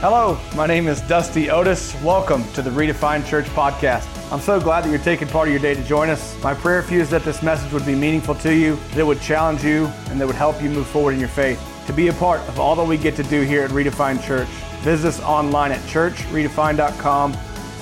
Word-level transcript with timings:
Hello, 0.00 0.38
my 0.54 0.64
name 0.64 0.86
is 0.86 1.00
Dusty 1.00 1.50
Otis. 1.50 2.00
Welcome 2.02 2.44
to 2.52 2.62
the 2.62 2.70
Redefined 2.70 3.26
Church 3.26 3.46
podcast. 3.46 4.06
I'm 4.32 4.38
so 4.38 4.60
glad 4.60 4.84
that 4.84 4.90
you're 4.90 5.00
taking 5.00 5.26
part 5.26 5.48
of 5.48 5.52
your 5.52 5.60
day 5.60 5.74
to 5.74 5.82
join 5.82 6.08
us. 6.08 6.40
My 6.40 6.54
prayer 6.54 6.84
for 6.84 6.94
you 6.94 7.00
is 7.00 7.10
that 7.10 7.24
this 7.24 7.42
message 7.42 7.72
would 7.72 7.84
be 7.84 7.96
meaningful 7.96 8.36
to 8.36 8.54
you, 8.54 8.76
that 8.90 8.98
it 8.98 9.02
would 9.04 9.20
challenge 9.20 9.64
you, 9.64 9.86
and 10.08 10.20
that 10.20 10.26
would 10.28 10.36
help 10.36 10.62
you 10.62 10.70
move 10.70 10.86
forward 10.86 11.14
in 11.14 11.18
your 11.18 11.28
faith. 11.28 11.60
To 11.88 11.92
be 11.92 12.06
a 12.06 12.12
part 12.12 12.40
of 12.42 12.60
all 12.60 12.76
that 12.76 12.84
we 12.84 12.96
get 12.96 13.16
to 13.16 13.24
do 13.24 13.42
here 13.42 13.64
at 13.64 13.70
Redefined 13.70 14.22
Church, 14.22 14.46
visit 14.82 15.08
us 15.08 15.20
online 15.22 15.72
at 15.72 15.80
churchredefined.com 15.80 17.32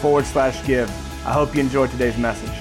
forward 0.01 0.25
slash 0.25 0.67
give. 0.67 0.89
I 1.27 1.35
hope 1.35 1.55
you 1.55 1.61
enjoyed 1.61 1.91
today's 1.91 2.17
message. 2.17 2.59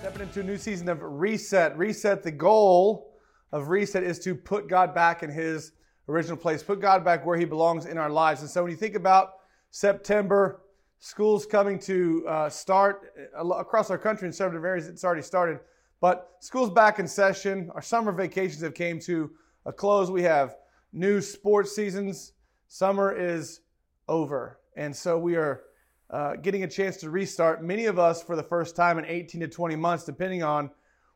Stepping 0.00 0.22
into 0.22 0.40
a 0.40 0.44
new 0.44 0.56
season 0.56 0.88
of 0.88 1.00
reset. 1.02 1.76
Reset, 1.76 2.22
the 2.22 2.32
goal 2.32 3.12
of 3.52 3.68
reset 3.68 4.04
is 4.04 4.18
to 4.20 4.34
put 4.34 4.70
God 4.70 4.94
back 4.94 5.22
in 5.22 5.28
his 5.28 5.72
original 6.08 6.36
place, 6.36 6.62
put 6.62 6.80
God 6.80 7.04
back 7.04 7.24
where 7.24 7.38
He 7.38 7.44
belongs 7.44 7.86
in 7.86 7.98
our 7.98 8.10
lives. 8.10 8.40
And 8.40 8.50
so 8.50 8.62
when 8.62 8.70
you 8.70 8.76
think 8.76 8.94
about 8.94 9.34
September, 9.70 10.62
schools 10.98 11.46
coming 11.46 11.78
to 11.80 12.24
uh, 12.26 12.48
start 12.48 13.12
uh, 13.38 13.46
across 13.48 13.90
our 13.90 13.98
country 13.98 14.26
in 14.26 14.32
several 14.32 14.64
areas, 14.64 14.88
it's 14.88 15.04
already 15.04 15.22
started. 15.22 15.60
But 16.00 16.30
schools 16.40 16.70
back 16.70 16.98
in 16.98 17.08
session, 17.08 17.70
our 17.74 17.82
summer 17.82 18.12
vacations 18.12 18.62
have 18.62 18.74
came 18.74 19.00
to 19.00 19.30
a 19.66 19.72
close. 19.72 20.10
We 20.10 20.22
have 20.22 20.56
new 20.92 21.20
sports 21.20 21.74
seasons. 21.74 22.32
Summer 22.68 23.12
is 23.12 23.60
over, 24.08 24.60
and 24.76 24.94
so 24.94 25.18
we 25.18 25.36
are 25.36 25.62
uh, 26.10 26.36
getting 26.36 26.64
a 26.64 26.68
chance 26.68 26.96
to 26.98 27.10
restart. 27.10 27.62
Many 27.62 27.86
of 27.86 27.98
us 27.98 28.22
for 28.22 28.36
the 28.36 28.42
first 28.42 28.76
time 28.76 28.98
in 28.98 29.04
18 29.04 29.40
to 29.42 29.48
20 29.48 29.76
months, 29.76 30.04
depending 30.04 30.42
on 30.42 30.70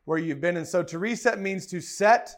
where 0.05 0.17
you've 0.17 0.41
been. 0.41 0.57
And 0.57 0.67
so 0.67 0.83
to 0.83 0.99
reset 0.99 1.39
means 1.39 1.65
to 1.67 1.79
set, 1.79 2.35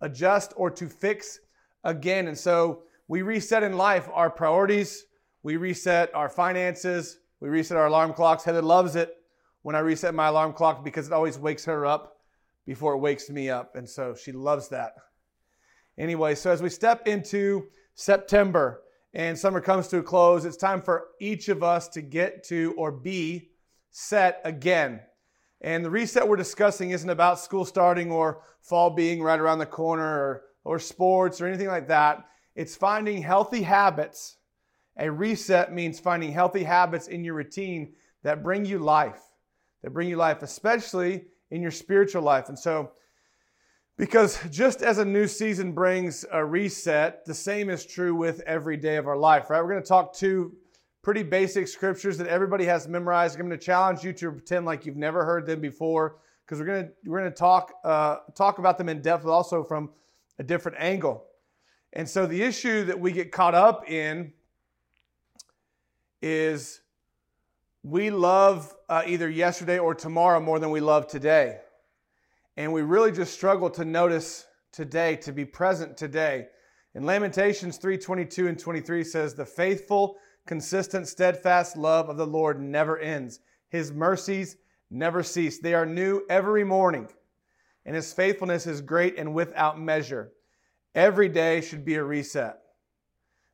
adjust, 0.00 0.52
or 0.56 0.70
to 0.70 0.88
fix 0.88 1.40
again. 1.84 2.28
And 2.28 2.38
so 2.38 2.82
we 3.08 3.22
reset 3.22 3.62
in 3.62 3.76
life 3.76 4.08
our 4.12 4.30
priorities, 4.30 5.04
we 5.42 5.56
reset 5.56 6.14
our 6.14 6.28
finances, 6.28 7.18
we 7.40 7.48
reset 7.48 7.76
our 7.76 7.86
alarm 7.86 8.12
clocks. 8.12 8.44
Heather 8.44 8.62
loves 8.62 8.96
it 8.96 9.16
when 9.62 9.74
I 9.74 9.80
reset 9.80 10.14
my 10.14 10.26
alarm 10.26 10.52
clock 10.52 10.84
because 10.84 11.06
it 11.06 11.12
always 11.12 11.38
wakes 11.38 11.64
her 11.64 11.86
up 11.86 12.18
before 12.66 12.94
it 12.94 12.98
wakes 12.98 13.30
me 13.30 13.50
up. 13.50 13.76
And 13.76 13.88
so 13.88 14.14
she 14.14 14.32
loves 14.32 14.68
that. 14.68 14.92
Anyway, 15.98 16.34
so 16.34 16.50
as 16.50 16.62
we 16.62 16.68
step 16.68 17.06
into 17.06 17.66
September 17.94 18.82
and 19.12 19.38
summer 19.38 19.60
comes 19.60 19.88
to 19.88 19.98
a 19.98 20.02
close, 20.02 20.44
it's 20.44 20.56
time 20.56 20.80
for 20.80 21.08
each 21.20 21.48
of 21.48 21.62
us 21.62 21.88
to 21.88 22.00
get 22.00 22.44
to 22.44 22.74
or 22.78 22.92
be 22.92 23.50
set 23.90 24.40
again. 24.44 25.00
And 25.60 25.84
the 25.84 25.90
reset 25.90 26.26
we're 26.26 26.36
discussing 26.36 26.90
isn't 26.90 27.10
about 27.10 27.40
school 27.40 27.64
starting 27.64 28.10
or 28.10 28.42
fall 28.62 28.90
being 28.90 29.22
right 29.22 29.38
around 29.38 29.58
the 29.58 29.66
corner 29.66 30.06
or 30.06 30.42
or 30.64 30.78
sports 30.78 31.40
or 31.40 31.46
anything 31.46 31.68
like 31.68 31.88
that. 31.88 32.26
It's 32.54 32.76
finding 32.76 33.22
healthy 33.22 33.62
habits. 33.62 34.36
A 34.98 35.10
reset 35.10 35.72
means 35.72 35.98
finding 36.00 36.32
healthy 36.32 36.62
habits 36.62 37.08
in 37.08 37.24
your 37.24 37.34
routine 37.34 37.94
that 38.22 38.42
bring 38.42 38.64
you 38.64 38.78
life, 38.78 39.20
that 39.82 39.90
bring 39.90 40.08
you 40.08 40.16
life, 40.16 40.42
especially 40.42 41.24
in 41.50 41.62
your 41.62 41.70
spiritual 41.70 42.22
life. 42.22 42.48
And 42.48 42.58
so, 42.58 42.92
because 43.96 44.38
just 44.50 44.82
as 44.82 44.98
a 44.98 45.04
new 45.04 45.26
season 45.26 45.72
brings 45.72 46.24
a 46.32 46.44
reset, 46.44 47.24
the 47.26 47.34
same 47.34 47.68
is 47.68 47.84
true 47.84 48.14
with 48.14 48.40
every 48.46 48.76
day 48.76 48.96
of 48.96 49.06
our 49.06 49.16
life, 49.16 49.50
right? 49.50 49.62
We're 49.62 49.70
going 49.70 49.82
to 49.82 49.88
talk 49.88 50.14
two 50.14 50.54
pretty 51.02 51.22
basic 51.22 51.68
scriptures 51.68 52.18
that 52.18 52.26
everybody 52.26 52.64
has 52.64 52.88
memorized. 52.88 53.38
I'm 53.38 53.46
going 53.46 53.58
to 53.58 53.64
challenge 53.64 54.02
you 54.02 54.12
to 54.14 54.32
pretend 54.32 54.66
like 54.66 54.86
you've 54.86 54.96
never 54.96 55.24
heard 55.24 55.46
them 55.46 55.60
before, 55.60 56.16
because 56.44 56.58
we're 56.58 56.66
going 56.66 56.84
to 56.86 56.92
we're 57.06 57.20
going 57.20 57.30
to 57.30 57.36
talk 57.36 57.72
uh, 57.84 58.16
talk 58.34 58.58
about 58.58 58.76
them 58.76 58.88
in 58.88 59.00
depth, 59.02 59.24
but 59.24 59.32
also 59.32 59.64
from 59.64 59.90
a 60.40 60.42
different 60.42 60.78
angle. 60.80 61.26
And 61.92 62.08
so 62.08 62.26
the 62.26 62.42
issue 62.42 62.84
that 62.86 62.98
we 62.98 63.12
get 63.12 63.30
caught 63.30 63.54
up 63.54 63.88
in 63.88 64.32
is 66.22 66.80
we 67.82 68.10
love 68.10 68.74
uh, 68.88 69.02
either 69.06 69.28
yesterday 69.28 69.78
or 69.78 69.94
tomorrow 69.94 70.40
more 70.40 70.58
than 70.58 70.70
we 70.70 70.80
love 70.80 71.06
today. 71.06 71.58
And 72.56 72.72
we 72.72 72.80
really 72.80 73.12
just 73.12 73.34
struggle 73.34 73.68
to 73.70 73.84
notice 73.84 74.46
today, 74.72 75.16
to 75.16 75.32
be 75.32 75.44
present 75.44 75.98
today. 75.98 76.48
In 76.94 77.04
Lamentations 77.04 77.78
3:22 77.78 78.48
and 78.48 78.58
23 78.58 79.04
says, 79.04 79.34
"The 79.34 79.44
faithful, 79.44 80.16
consistent, 80.46 81.06
steadfast 81.06 81.76
love 81.76 82.08
of 82.08 82.16
the 82.16 82.26
Lord 82.26 82.60
never 82.60 82.98
ends. 82.98 83.40
His 83.68 83.92
mercies 83.92 84.56
never 84.90 85.22
cease. 85.22 85.58
They 85.60 85.74
are 85.74 85.86
new 85.86 86.22
every 86.30 86.64
morning 86.64 87.08
and 87.86 87.94
his 87.94 88.12
faithfulness 88.12 88.66
is 88.66 88.80
great 88.80 89.18
and 89.18 89.34
without 89.34 89.80
measure. 89.80 90.32
Every 90.94 91.28
day 91.28 91.60
should 91.60 91.84
be 91.84 91.94
a 91.94 92.04
reset. 92.04 92.58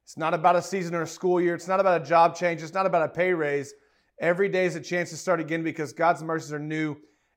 It's 0.05 0.17
not 0.17 0.35
about 0.35 0.57
a 0.57 0.63
season 0.63 0.95
or 0.95 1.03
a 1.03 1.07
school 1.07 1.41
year. 1.41 1.55
It's 1.55 1.69
not 1.69 1.81
about 1.81 2.03
a 2.03 2.05
job 2.05 2.37
change. 2.37 2.63
It's 2.63 2.75
not 2.75 2.87
about 2.87 3.03
a 3.03 3.09
pay 3.09 3.33
raise. 3.33 3.75
Every 4.21 4.49
day 4.49 4.65
is 4.65 4.77
a 4.77 4.81
chance 4.81 5.11
to 5.11 5.17
start 5.17 5.41
again 5.41 5.63
because 5.63 5.93
God's 5.93 6.23
mercies 6.23 6.53
are 6.53 6.59
new 6.59 6.97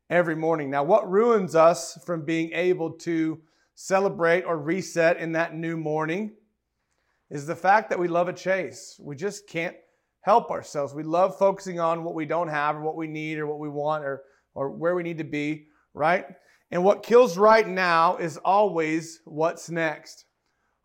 every 0.09 0.35
morning. 0.35 0.69
Now, 0.69 0.83
what 0.83 1.09
ruins 1.09 1.55
us 1.55 1.97
from 2.05 2.25
being 2.25 2.51
able 2.53 2.91
to 2.99 3.39
celebrate 3.75 4.43
or 4.43 4.57
reset 4.57 5.17
in 5.17 5.31
that 5.33 5.55
new 5.55 5.77
morning 5.77 6.33
is 7.29 7.45
the 7.45 7.55
fact 7.55 7.89
that 7.89 7.99
we 7.99 8.07
love 8.07 8.27
a 8.27 8.33
chase. 8.33 8.99
We 9.01 9.15
just 9.15 9.47
can't 9.47 9.75
help 10.21 10.51
ourselves. 10.51 10.93
We 10.93 11.03
love 11.03 11.37
focusing 11.37 11.79
on 11.79 12.03
what 12.03 12.15
we 12.15 12.25
don't 12.25 12.49
have 12.49 12.75
or 12.75 12.81
what 12.81 12.95
we 12.95 13.07
need 13.07 13.39
or 13.39 13.47
what 13.47 13.59
we 13.59 13.69
want 13.69 14.03
or, 14.03 14.23
or 14.53 14.69
where 14.69 14.95
we 14.95 15.03
need 15.03 15.17
to 15.19 15.23
be, 15.23 15.67
right? 15.93 16.25
And 16.71 16.83
what 16.83 17.03
kills 17.03 17.37
right 17.37 17.67
now 17.67 18.17
is 18.17 18.37
always 18.37 19.21
what's 19.25 19.69
next. 19.69 20.25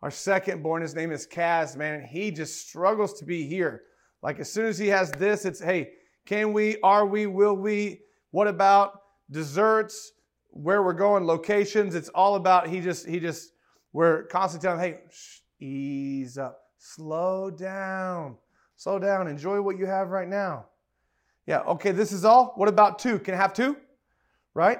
Our 0.01 0.11
second 0.11 0.63
born, 0.63 0.81
his 0.81 0.95
name 0.95 1.11
is 1.11 1.27
Kaz, 1.27 1.75
man, 1.75 1.95
and 1.95 2.05
he 2.05 2.31
just 2.31 2.67
struggles 2.67 3.13
to 3.19 3.25
be 3.25 3.47
here. 3.47 3.83
Like 4.21 4.39
as 4.39 4.51
soon 4.51 4.65
as 4.65 4.77
he 4.77 4.87
has 4.87 5.11
this, 5.11 5.45
it's 5.45 5.61
hey, 5.61 5.91
can 6.25 6.53
we, 6.53 6.77
are 6.81 7.05
we, 7.05 7.27
will 7.27 7.55
we? 7.55 8.01
What 8.31 8.47
about 8.47 9.01
desserts? 9.29 10.11
Where 10.49 10.83
we're 10.83 10.93
going, 10.93 11.25
locations? 11.25 11.95
It's 11.95 12.09
all 12.09 12.35
about 12.35 12.67
he 12.67 12.81
just, 12.81 13.05
he 13.07 13.19
just, 13.19 13.51
we're 13.93 14.23
constantly 14.23 14.67
telling, 14.67 14.83
him, 14.83 14.93
hey, 14.93 14.99
shh, 15.11 15.39
ease 15.59 16.37
up, 16.37 16.61
slow 16.77 17.51
down, 17.51 18.37
slow 18.75 18.97
down, 18.97 19.27
enjoy 19.27 19.61
what 19.61 19.77
you 19.77 19.85
have 19.85 20.09
right 20.09 20.27
now. 20.27 20.65
Yeah, 21.45 21.59
okay, 21.61 21.91
this 21.91 22.11
is 22.11 22.25
all. 22.25 22.53
What 22.55 22.69
about 22.69 22.99
two? 22.99 23.19
Can 23.19 23.33
I 23.33 23.37
have 23.37 23.53
two? 23.53 23.77
Right? 24.53 24.79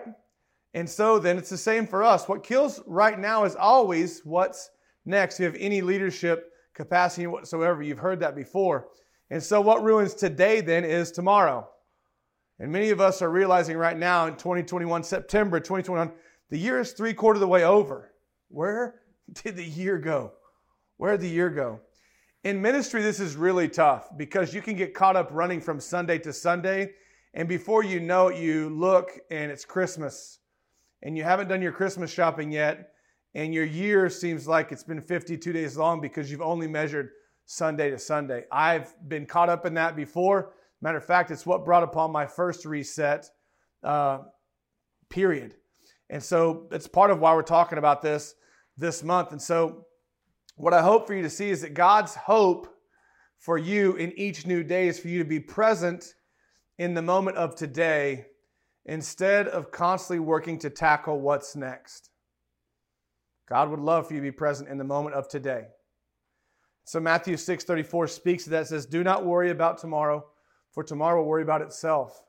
And 0.75 0.89
so 0.89 1.19
then 1.19 1.37
it's 1.37 1.49
the 1.49 1.57
same 1.57 1.87
for 1.87 2.03
us. 2.03 2.27
What 2.27 2.43
kills 2.43 2.81
right 2.85 3.17
now 3.17 3.45
is 3.45 3.55
always 3.55 4.19
what's 4.25 4.71
next. 5.05 5.35
If 5.35 5.39
you 5.39 5.45
have 5.45 5.55
any 5.57 5.81
leadership 5.81 6.51
capacity 6.73 7.27
whatsoever, 7.27 7.81
you've 7.81 7.97
heard 7.97 8.19
that 8.19 8.35
before. 8.35 8.89
And 9.29 9.41
so 9.41 9.61
what 9.61 9.83
ruins 9.83 10.13
today 10.13 10.59
then 10.59 10.83
is 10.83 11.13
tomorrow. 11.13 11.65
And 12.59 12.73
many 12.73 12.89
of 12.89 12.99
us 12.99 13.21
are 13.21 13.31
realizing 13.31 13.77
right 13.77 13.97
now 13.97 14.27
in 14.27 14.33
2021, 14.35 15.01
September 15.03 15.61
2021, 15.61 16.11
the 16.49 16.57
year 16.57 16.81
is 16.81 16.91
three 16.91 17.13
quarter 17.13 17.37
of 17.37 17.41
the 17.41 17.47
way 17.47 17.63
over. 17.63 18.11
Where 18.49 18.95
did 19.43 19.55
the 19.55 19.63
year 19.63 19.97
go? 19.97 20.33
Where 20.97 21.13
did 21.13 21.21
the 21.21 21.29
year 21.29 21.49
go? 21.49 21.79
In 22.43 22.61
ministry, 22.61 23.01
this 23.01 23.21
is 23.21 23.37
really 23.37 23.69
tough 23.69 24.09
because 24.17 24.53
you 24.53 24.61
can 24.61 24.75
get 24.75 24.93
caught 24.93 25.15
up 25.15 25.29
running 25.31 25.61
from 25.61 25.79
Sunday 25.79 26.19
to 26.19 26.33
Sunday. 26.33 26.91
And 27.33 27.47
before 27.47 27.85
you 27.85 28.01
know 28.01 28.27
it, 28.27 28.39
you 28.39 28.69
look 28.69 29.11
and 29.31 29.49
it's 29.49 29.63
Christmas 29.63 30.39
and 31.03 31.17
you 31.17 31.23
haven't 31.23 31.47
done 31.47 31.61
your 31.61 31.71
Christmas 31.71 32.11
shopping 32.11 32.51
yet, 32.51 32.91
and 33.33 33.53
your 33.53 33.65
year 33.65 34.09
seems 34.09 34.47
like 34.47 34.71
it's 34.71 34.83
been 34.83 35.01
52 35.01 35.51
days 35.51 35.77
long 35.77 36.01
because 36.01 36.31
you've 36.31 36.41
only 36.41 36.67
measured 36.67 37.09
Sunday 37.45 37.89
to 37.91 37.99
Sunday. 37.99 38.45
I've 38.51 38.93
been 39.07 39.25
caught 39.25 39.49
up 39.49 39.65
in 39.65 39.73
that 39.75 39.95
before. 39.95 40.53
Matter 40.81 40.97
of 40.97 41.05
fact, 41.05 41.31
it's 41.31 41.45
what 41.45 41.65
brought 41.65 41.83
upon 41.83 42.11
my 42.11 42.25
first 42.25 42.65
reset 42.65 43.29
uh, 43.83 44.19
period. 45.09 45.55
And 46.09 46.21
so 46.21 46.67
it's 46.71 46.87
part 46.87 47.11
of 47.11 47.19
why 47.19 47.33
we're 47.33 47.43
talking 47.43 47.77
about 47.77 48.01
this 48.01 48.35
this 48.77 49.03
month. 49.03 49.31
And 49.31 49.41
so, 49.41 49.85
what 50.57 50.73
I 50.73 50.81
hope 50.81 51.07
for 51.07 51.13
you 51.13 51.21
to 51.23 51.29
see 51.29 51.49
is 51.49 51.61
that 51.61 51.73
God's 51.73 52.15
hope 52.15 52.67
for 53.39 53.57
you 53.57 53.95
in 53.95 54.17
each 54.17 54.47
new 54.47 54.63
day 54.63 54.87
is 54.87 54.99
for 54.99 55.09
you 55.09 55.19
to 55.19 55.25
be 55.25 55.39
present 55.39 56.13
in 56.77 56.93
the 56.93 57.01
moment 57.01 57.37
of 57.37 57.55
today 57.55 58.25
instead 58.85 59.47
of 59.47 59.71
constantly 59.71 60.19
working 60.19 60.59
to 60.59 60.69
tackle 60.69 61.19
what's 61.19 61.55
next. 61.55 62.09
God 63.47 63.69
would 63.69 63.79
love 63.79 64.07
for 64.07 64.13
you 64.13 64.19
to 64.19 64.23
be 64.23 64.31
present 64.31 64.69
in 64.69 64.77
the 64.77 64.83
moment 64.83 65.15
of 65.15 65.27
today. 65.27 65.67
So 66.83 66.99
Matthew 66.99 67.35
6:34 67.35 68.07
speaks 68.07 68.43
to 68.43 68.51
that 68.51 68.67
says, 68.67 68.85
"Do 68.85 69.03
not 69.03 69.25
worry 69.25 69.49
about 69.49 69.77
tomorrow, 69.77 70.29
for 70.71 70.83
tomorrow 70.83 71.21
will 71.21 71.29
worry 71.29 71.43
about 71.43 71.61
itself. 71.61 72.23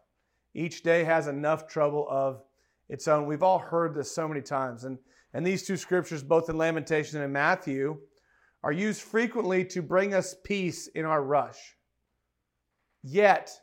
Each 0.55 0.83
day 0.83 1.05
has 1.05 1.27
enough 1.27 1.67
trouble 1.67 2.07
of 2.09 2.43
its 2.89 3.07
own." 3.07 3.27
We've 3.27 3.43
all 3.43 3.59
heard 3.59 3.95
this 3.95 4.13
so 4.13 4.27
many 4.27 4.43
times, 4.43 4.85
and 4.85 4.99
and 5.33 5.47
these 5.47 5.67
two 5.67 5.77
scriptures, 5.77 6.23
both 6.23 6.49
in 6.49 6.57
Lamentation 6.57 7.21
and 7.21 7.31
Matthew, 7.31 8.01
are 8.63 8.73
used 8.73 9.03
frequently 9.03 9.67
to 9.67 9.83
bring 9.83 10.15
us 10.15 10.35
peace 10.45 10.87
in 10.87 11.05
our 11.05 11.23
rush. 11.23 11.77
Yet, 13.03 13.61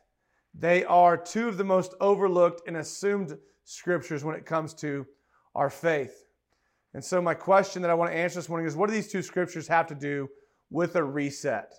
they 0.54 0.84
are 0.86 1.18
two 1.18 1.48
of 1.48 1.58
the 1.58 1.64
most 1.64 1.94
overlooked 2.00 2.68
and 2.68 2.78
assumed 2.78 3.38
scriptures 3.66 4.24
when 4.24 4.36
it 4.36 4.46
comes 4.46 4.74
to 4.76 5.06
our 5.56 5.70
faith. 5.70 6.26
And 6.94 7.04
so, 7.04 7.22
my 7.22 7.34
question 7.34 7.82
that 7.82 7.92
I 7.92 7.96
want 7.96 8.12
to 8.12 8.18
answer 8.18 8.36
this 8.36 8.50
morning 8.50 8.68
is 8.68 8.76
what 8.76 8.88
do 8.88 8.94
these 8.94 9.12
two 9.12 9.24
scriptures 9.24 9.68
have 9.68 9.88
to 9.88 9.96
do 9.96 10.30
with 10.70 10.96
a 10.96 11.04
reset. 11.04 11.74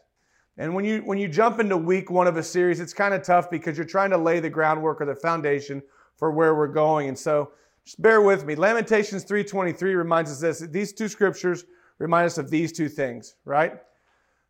And 0.56 0.74
when 0.74 0.84
you 0.84 1.00
when 1.00 1.18
you 1.18 1.28
jump 1.28 1.60
into 1.60 1.76
week 1.76 2.10
one 2.10 2.26
of 2.26 2.36
a 2.36 2.42
series, 2.42 2.80
it's 2.80 2.92
kind 2.92 3.14
of 3.14 3.22
tough 3.22 3.50
because 3.50 3.76
you're 3.76 3.86
trying 3.86 4.10
to 4.10 4.18
lay 4.18 4.40
the 4.40 4.50
groundwork 4.50 5.00
or 5.00 5.06
the 5.06 5.14
foundation 5.14 5.82
for 6.16 6.32
where 6.32 6.54
we're 6.54 6.68
going. 6.68 7.08
And 7.08 7.18
so 7.18 7.52
just 7.84 8.00
bear 8.00 8.22
with 8.22 8.44
me. 8.44 8.54
Lamentations 8.54 9.24
3:23 9.24 9.94
reminds 9.94 10.30
us 10.30 10.40
this. 10.40 10.60
These 10.70 10.92
two 10.92 11.08
scriptures 11.08 11.64
remind 11.98 12.26
us 12.26 12.38
of 12.38 12.50
these 12.50 12.72
two 12.72 12.88
things, 12.88 13.36
right? 13.44 13.80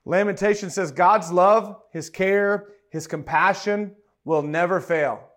Lamentation 0.07 0.71
says 0.71 0.91
God's 0.93 1.33
love, 1.33 1.81
his 1.91 2.11
care, 2.11 2.69
his 2.91 3.07
compassion 3.07 3.97
will 4.25 4.43
never 4.43 4.81
fail. 4.81 5.29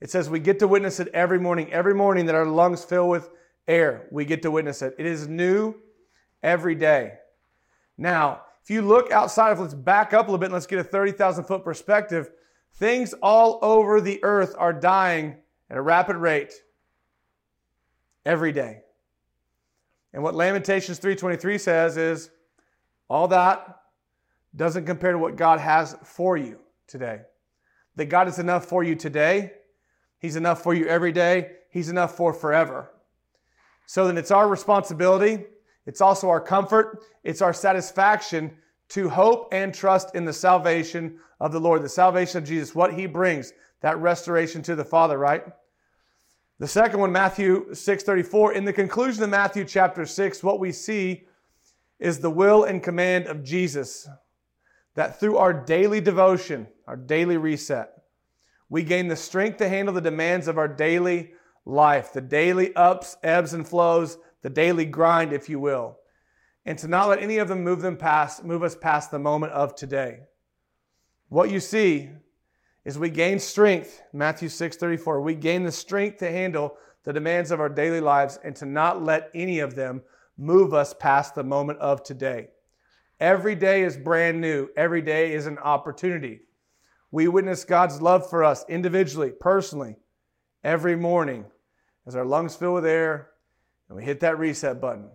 It 0.00 0.10
says 0.10 0.30
we 0.30 0.40
get 0.40 0.58
to 0.60 0.68
witness 0.68 1.00
it 1.00 1.08
every 1.08 1.38
morning. 1.38 1.72
Every 1.72 1.94
morning 1.94 2.26
that 2.26 2.34
our 2.34 2.46
lungs 2.46 2.84
fill 2.84 3.08
with 3.08 3.28
air, 3.68 4.08
we 4.10 4.24
get 4.24 4.42
to 4.42 4.50
witness 4.50 4.82
it. 4.82 4.94
It 4.98 5.06
is 5.06 5.28
new 5.28 5.74
every 6.42 6.74
day. 6.74 7.14
Now, 7.98 8.42
if 8.62 8.70
you 8.70 8.82
look 8.82 9.10
outside 9.10 9.52
of, 9.52 9.60
let's 9.60 9.74
back 9.74 10.14
up 10.14 10.26
a 10.26 10.30
little 10.30 10.38
bit 10.38 10.46
and 10.46 10.54
let's 10.54 10.66
get 10.66 10.78
a 10.78 10.84
30,000 10.84 11.44
foot 11.44 11.64
perspective. 11.64 12.30
Things 12.74 13.12
all 13.22 13.58
over 13.62 14.00
the 14.00 14.22
earth 14.22 14.54
are 14.58 14.72
dying 14.72 15.36
at 15.68 15.76
a 15.76 15.82
rapid 15.82 16.16
rate 16.16 16.54
every 18.24 18.52
day. 18.52 18.82
And 20.12 20.22
what 20.22 20.34
Lamentations 20.34 20.98
3:23 20.98 21.58
says 21.58 21.96
is 21.96 22.30
all 23.08 23.28
that 23.28 23.82
doesn't 24.54 24.86
compare 24.86 25.12
to 25.12 25.18
what 25.18 25.36
God 25.36 25.60
has 25.60 25.96
for 26.02 26.36
you 26.36 26.60
today. 26.86 27.20
That 28.00 28.08
God 28.08 28.28
is 28.28 28.38
enough 28.38 28.64
for 28.64 28.82
you 28.82 28.94
today, 28.94 29.52
he's 30.20 30.36
enough 30.36 30.62
for 30.62 30.72
you 30.72 30.86
every 30.86 31.12
day, 31.12 31.50
he's 31.68 31.90
enough 31.90 32.16
for 32.16 32.32
forever. 32.32 32.90
So 33.84 34.06
then 34.06 34.16
it's 34.16 34.30
our 34.30 34.48
responsibility, 34.48 35.44
it's 35.84 36.00
also 36.00 36.30
our 36.30 36.40
comfort, 36.40 37.04
it's 37.24 37.42
our 37.42 37.52
satisfaction 37.52 38.56
to 38.88 39.10
hope 39.10 39.50
and 39.52 39.74
trust 39.74 40.14
in 40.14 40.24
the 40.24 40.32
salvation 40.32 41.18
of 41.40 41.52
the 41.52 41.60
Lord, 41.60 41.82
the 41.82 41.90
salvation 41.90 42.38
of 42.38 42.48
Jesus, 42.48 42.74
what 42.74 42.94
he 42.94 43.04
brings, 43.04 43.52
that 43.82 43.98
restoration 43.98 44.62
to 44.62 44.74
the 44.74 44.82
Father, 44.82 45.18
right? 45.18 45.44
The 46.58 46.68
second 46.68 47.00
one, 47.00 47.12
Matthew 47.12 47.66
6:34, 47.74 48.54
in 48.54 48.64
the 48.64 48.72
conclusion 48.72 49.24
of 49.24 49.28
Matthew 49.28 49.66
chapter 49.66 50.06
6, 50.06 50.42
what 50.42 50.58
we 50.58 50.72
see 50.72 51.26
is 51.98 52.20
the 52.20 52.30
will 52.30 52.64
and 52.64 52.82
command 52.82 53.26
of 53.26 53.44
Jesus 53.44 54.08
that 54.94 55.20
through 55.20 55.36
our 55.36 55.52
daily 55.52 56.00
devotion, 56.00 56.66
our 56.86 56.96
daily 56.96 57.36
reset, 57.36 57.92
we 58.68 58.82
gain 58.82 59.08
the 59.08 59.16
strength 59.16 59.58
to 59.58 59.68
handle 59.68 59.94
the 59.94 60.00
demands 60.00 60.48
of 60.48 60.58
our 60.58 60.68
daily 60.68 61.32
life, 61.64 62.12
the 62.12 62.20
daily 62.20 62.74
ups, 62.74 63.16
ebbs 63.22 63.52
and 63.52 63.66
flows, 63.66 64.18
the 64.42 64.50
daily 64.50 64.84
grind, 64.84 65.32
if 65.32 65.48
you 65.48 65.58
will, 65.58 65.98
and 66.64 66.78
to 66.78 66.88
not 66.88 67.08
let 67.08 67.22
any 67.22 67.38
of 67.38 67.48
them 67.48 67.64
move 67.64 67.82
them 67.82 67.96
past, 67.96 68.44
move 68.44 68.62
us 68.62 68.76
past 68.76 69.10
the 69.10 69.18
moment 69.18 69.52
of 69.52 69.74
today. 69.74 70.20
What 71.28 71.50
you 71.50 71.60
see 71.60 72.10
is 72.84 72.98
we 72.98 73.10
gain 73.10 73.38
strength, 73.38 74.02
Matthew 74.12 74.48
6 74.48 74.76
34. 74.76 75.20
We 75.20 75.34
gain 75.34 75.64
the 75.64 75.72
strength 75.72 76.18
to 76.18 76.30
handle 76.30 76.76
the 77.04 77.12
demands 77.12 77.50
of 77.50 77.60
our 77.60 77.68
daily 77.68 78.00
lives 78.00 78.38
and 78.42 78.54
to 78.56 78.66
not 78.66 79.02
let 79.02 79.30
any 79.34 79.60
of 79.60 79.74
them 79.74 80.02
move 80.36 80.74
us 80.74 80.94
past 80.94 81.34
the 81.34 81.44
moment 81.44 81.78
of 81.78 82.02
today. 82.02 82.48
Every 83.20 83.54
day 83.54 83.82
is 83.82 83.98
brand 83.98 84.40
new, 84.40 84.68
every 84.76 85.02
day 85.02 85.34
is 85.34 85.46
an 85.46 85.58
opportunity. 85.58 86.40
We 87.10 87.28
witness 87.28 87.64
God's 87.64 88.00
love 88.00 88.28
for 88.30 88.42
us 88.42 88.64
individually, 88.68 89.30
personally, 89.38 89.96
every 90.64 90.96
morning 90.96 91.44
as 92.06 92.16
our 92.16 92.24
lungs 92.24 92.56
fill 92.56 92.72
with 92.72 92.86
air 92.86 93.30
and 93.88 93.96
we 93.96 94.04
hit 94.04 94.20
that 94.20 94.38
reset 94.38 94.80
button. 94.80 95.10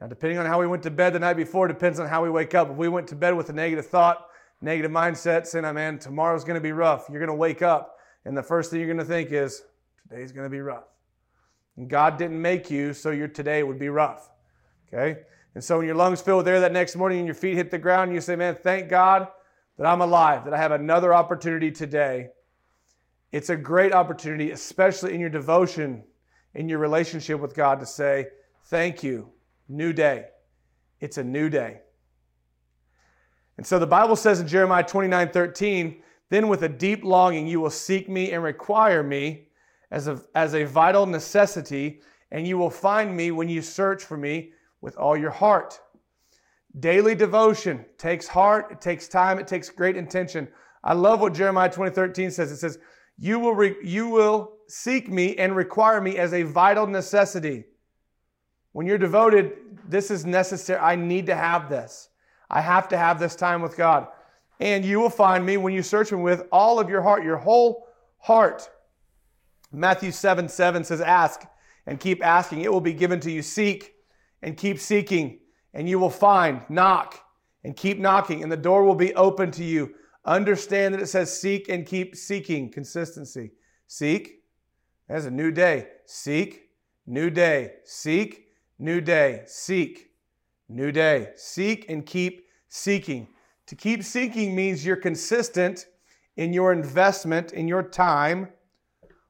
Now, 0.00 0.06
depending 0.06 0.38
on 0.38 0.46
how 0.46 0.60
we 0.60 0.66
went 0.66 0.84
to 0.84 0.90
bed 0.90 1.12
the 1.12 1.18
night 1.18 1.36
before, 1.36 1.68
depends 1.68 2.00
on 2.00 2.08
how 2.08 2.22
we 2.22 2.30
wake 2.30 2.54
up. 2.54 2.70
If 2.70 2.76
we 2.76 2.88
went 2.88 3.08
to 3.08 3.16
bed 3.16 3.34
with 3.34 3.50
a 3.50 3.52
negative 3.52 3.86
thought, 3.86 4.26
negative 4.62 4.92
mindset, 4.92 5.46
saying, 5.46 5.64
oh, 5.64 5.72
man, 5.72 5.98
tomorrow's 5.98 6.44
going 6.44 6.54
to 6.54 6.60
be 6.60 6.72
rough, 6.72 7.08
you're 7.10 7.18
going 7.18 7.28
to 7.28 7.34
wake 7.34 7.60
up, 7.62 7.96
and 8.24 8.36
the 8.36 8.42
first 8.42 8.70
thing 8.70 8.78
you're 8.78 8.88
going 8.88 8.98
to 8.98 9.04
think 9.04 9.32
is, 9.32 9.62
today's 10.08 10.30
going 10.30 10.46
to 10.46 10.50
be 10.50 10.60
rough. 10.60 10.84
And 11.76 11.90
God 11.90 12.16
didn't 12.16 12.40
make 12.40 12.70
you 12.70 12.92
so 12.92 13.10
your 13.10 13.28
today 13.28 13.64
would 13.64 13.78
be 13.78 13.88
rough. 13.88 14.30
Okay? 14.86 15.20
And 15.58 15.64
so 15.64 15.78
when 15.78 15.86
your 15.86 15.96
lungs 15.96 16.20
fill 16.20 16.36
with 16.36 16.46
air 16.46 16.60
that 16.60 16.70
next 16.70 16.94
morning 16.94 17.18
and 17.18 17.26
your 17.26 17.34
feet 17.34 17.56
hit 17.56 17.68
the 17.68 17.78
ground, 17.78 18.14
you 18.14 18.20
say, 18.20 18.36
man, 18.36 18.54
thank 18.54 18.88
God 18.88 19.26
that 19.76 19.88
I'm 19.88 20.02
alive, 20.02 20.44
that 20.44 20.54
I 20.54 20.56
have 20.56 20.70
another 20.70 21.12
opportunity 21.12 21.72
today. 21.72 22.28
It's 23.32 23.50
a 23.50 23.56
great 23.56 23.92
opportunity, 23.92 24.52
especially 24.52 25.14
in 25.14 25.20
your 25.20 25.30
devotion, 25.30 26.04
in 26.54 26.68
your 26.68 26.78
relationship 26.78 27.40
with 27.40 27.56
God, 27.56 27.80
to 27.80 27.86
say, 27.86 28.28
thank 28.66 29.02
you, 29.02 29.30
new 29.68 29.92
day. 29.92 30.26
It's 31.00 31.18
a 31.18 31.24
new 31.24 31.50
day. 31.50 31.80
And 33.56 33.66
so 33.66 33.80
the 33.80 33.84
Bible 33.88 34.14
says 34.14 34.38
in 34.38 34.46
Jeremiah 34.46 34.84
29 34.84 35.30
13, 35.30 36.02
then 36.28 36.46
with 36.46 36.62
a 36.62 36.68
deep 36.68 37.02
longing 37.02 37.48
you 37.48 37.58
will 37.60 37.68
seek 37.68 38.08
me 38.08 38.30
and 38.30 38.44
require 38.44 39.02
me 39.02 39.48
as 39.90 40.06
a, 40.06 40.22
as 40.36 40.54
a 40.54 40.62
vital 40.62 41.04
necessity, 41.04 42.00
and 42.30 42.46
you 42.46 42.56
will 42.58 42.70
find 42.70 43.16
me 43.16 43.32
when 43.32 43.48
you 43.48 43.60
search 43.60 44.04
for 44.04 44.16
me 44.16 44.52
with 44.80 44.96
all 44.96 45.16
your 45.16 45.30
heart. 45.30 45.80
Daily 46.78 47.14
devotion 47.14 47.84
takes 47.96 48.28
heart, 48.28 48.68
it 48.70 48.80
takes 48.80 49.08
time, 49.08 49.38
it 49.38 49.46
takes 49.46 49.70
great 49.70 49.96
intention. 49.96 50.48
I 50.84 50.92
love 50.94 51.20
what 51.20 51.34
Jeremiah 51.34 51.70
20:13 51.70 52.30
says. 52.30 52.52
It 52.52 52.58
says, 52.58 52.78
"You 53.18 53.38
will 53.38 53.54
re- 53.54 53.76
you 53.82 54.08
will 54.08 54.52
seek 54.68 55.08
me 55.08 55.36
and 55.36 55.56
require 55.56 56.00
me 56.00 56.18
as 56.18 56.32
a 56.32 56.42
vital 56.42 56.86
necessity." 56.86 57.64
When 58.72 58.86
you're 58.86 58.98
devoted, 58.98 59.56
this 59.88 60.10
is 60.10 60.24
necessary. 60.24 60.78
I 60.78 60.94
need 60.94 61.26
to 61.26 61.34
have 61.34 61.68
this. 61.68 62.10
I 62.50 62.60
have 62.60 62.88
to 62.88 62.96
have 62.96 63.18
this 63.18 63.34
time 63.34 63.62
with 63.62 63.76
God. 63.76 64.06
And 64.60 64.84
you 64.84 65.00
will 65.00 65.10
find 65.10 65.44
me 65.44 65.56
when 65.56 65.72
you 65.72 65.82
search 65.82 66.12
me 66.12 66.18
with 66.18 66.46
all 66.52 66.78
of 66.78 66.88
your 66.88 67.02
heart, 67.02 67.24
your 67.24 67.36
whole 67.36 67.88
heart. 68.18 68.68
Matthew 69.72 70.10
7 70.10 70.48
7 70.48 70.84
says, 70.84 71.00
Ask 71.00 71.44
and 71.86 72.00
keep 72.00 72.24
asking. 72.24 72.62
It 72.62 72.72
will 72.72 72.80
be 72.80 72.92
given 72.92 73.20
to 73.20 73.30
you. 73.30 73.42
Seek 73.42 73.94
and 74.42 74.56
keep 74.56 74.78
seeking, 74.78 75.40
and 75.74 75.88
you 75.88 75.98
will 75.98 76.10
find. 76.10 76.62
Knock 76.68 77.20
and 77.64 77.76
keep 77.76 77.98
knocking, 77.98 78.42
and 78.42 78.50
the 78.50 78.56
door 78.56 78.84
will 78.84 78.94
be 78.94 79.14
open 79.14 79.50
to 79.52 79.64
you. 79.64 79.94
Understand 80.24 80.94
that 80.94 81.00
it 81.00 81.08
says 81.08 81.40
seek 81.40 81.68
and 81.68 81.86
keep 81.86 82.14
seeking. 82.14 82.70
Consistency. 82.70 83.52
Seek. 83.86 84.42
That's 85.08 85.24
a 85.24 85.30
new 85.30 85.50
day. 85.50 85.88
Seek. 86.04 86.68
New 87.06 87.30
day. 87.30 87.72
Seek. 87.84 88.46
New 88.78 89.00
day. 89.00 89.42
Seek. 89.46 90.10
New 90.68 90.92
day. 90.92 91.30
Seek 91.36 91.88
and 91.88 92.04
keep 92.04 92.46
seeking. 92.68 93.28
To 93.66 93.74
keep 93.74 94.04
seeking 94.04 94.54
means 94.54 94.84
you're 94.84 94.96
consistent 94.96 95.86
in 96.36 96.52
your 96.52 96.72
investment, 96.72 97.52
in 97.52 97.66
your 97.66 97.82
time 97.82 98.48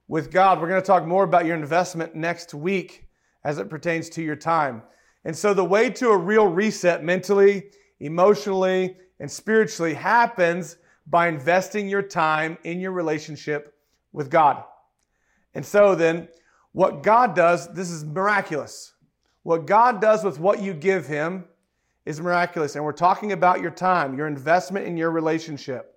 with 0.09 0.30
God. 0.30 0.61
We're 0.61 0.68
going 0.68 0.83
to 0.83 0.87
talk 0.87 1.06
more 1.06 1.25
about 1.25 1.47
your 1.47 1.56
investment 1.56 2.14
next 2.14 2.54
week 2.54 3.09
as 3.44 3.59
it 3.59 3.71
pertains 3.71 4.09
to 4.11 4.23
your 4.23 4.37
time. 4.37 4.83
And 5.25 5.37
so, 5.37 5.52
the 5.52 5.64
way 5.64 5.90
to 5.90 6.10
a 6.10 6.16
real 6.16 6.46
reset 6.46 7.04
mentally, 7.04 7.70
emotionally, 8.00 8.96
and 9.20 9.30
spiritually 9.30 9.94
happens 9.94 10.76
by 11.06 11.28
investing 11.28 11.88
your 11.88 12.02
time 12.02 12.56
in 12.64 12.80
your 12.80 12.92
relationship 12.92 13.75
with 14.12 14.30
God. 14.30 14.62
And 15.54 15.64
so, 15.64 15.94
then, 15.94 16.28
what 16.72 17.02
God 17.02 17.34
does, 17.34 17.72
this 17.75 17.90
is 17.90 18.04
miraculous. 18.04 18.94
What 19.42 19.66
God 19.66 20.00
does 20.00 20.25
with 20.25 20.38
what 20.38 20.62
you 20.62 20.75
give 20.75 21.06
Him 21.06 21.44
is 22.06 22.20
miraculous. 22.20 22.76
And 22.76 22.84
we're 22.84 22.92
talking 22.92 23.32
about 23.32 23.60
your 23.60 23.70
time, 23.70 24.16
your 24.16 24.26
investment 24.26 24.87
in 24.87 24.96
your 24.96 25.10
relationship. 25.10 25.94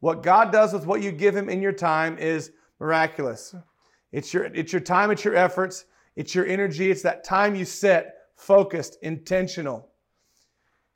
What 0.00 0.22
God 0.22 0.52
does 0.52 0.72
with 0.72 0.84
what 0.84 1.02
you 1.02 1.12
give 1.12 1.36
Him 1.36 1.48
in 1.48 1.62
your 1.62 1.72
time 1.72 2.18
is 2.18 2.52
miraculous. 2.80 3.54
It's 4.10 4.34
your, 4.34 4.44
it's 4.44 4.72
your 4.72 4.80
time, 4.80 5.10
it's 5.10 5.24
your 5.24 5.36
efforts, 5.36 5.86
it's 6.16 6.34
your 6.34 6.46
energy, 6.46 6.90
it's 6.90 7.02
that 7.02 7.24
time 7.24 7.54
you 7.54 7.64
set, 7.64 8.21
focused, 8.42 8.98
intentional. 9.02 9.88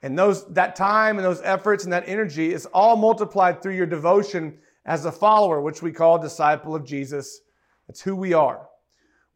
And 0.02 0.18
those, 0.18 0.46
that 0.52 0.76
time 0.76 1.16
and 1.16 1.24
those 1.24 1.40
efforts 1.42 1.84
and 1.84 1.92
that 1.92 2.04
energy 2.06 2.52
is 2.52 2.66
all 2.66 2.96
multiplied 2.96 3.62
through 3.62 3.76
your 3.76 3.86
devotion 3.86 4.58
as 4.84 5.04
a 5.04 5.12
follower, 5.12 5.60
which 5.60 5.82
we 5.82 5.92
call 5.92 6.18
disciple 6.18 6.74
of 6.74 6.84
Jesus. 6.84 7.40
That's 7.86 8.02
who 8.02 8.14
we 8.14 8.32
are 8.34 8.68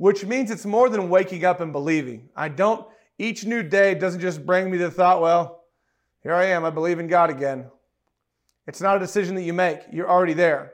which 0.00 0.24
means 0.24 0.50
it's 0.50 0.64
more 0.64 0.88
than 0.88 1.10
waking 1.10 1.44
up 1.44 1.60
and 1.60 1.72
believing. 1.72 2.26
I 2.34 2.48
don't, 2.48 2.88
each 3.18 3.44
new 3.44 3.62
day 3.62 3.94
doesn't 3.94 4.22
just 4.22 4.46
bring 4.46 4.70
me 4.70 4.78
the 4.78 4.90
thought, 4.90 5.20
well, 5.20 5.64
here 6.22 6.32
I 6.32 6.46
am, 6.46 6.64
I 6.64 6.70
believe 6.70 6.98
in 6.98 7.06
God 7.06 7.28
again. 7.28 7.66
It's 8.66 8.80
not 8.80 8.96
a 8.96 8.98
decision 8.98 9.34
that 9.34 9.42
you 9.42 9.52
make, 9.52 9.80
you're 9.92 10.08
already 10.08 10.32
there. 10.32 10.72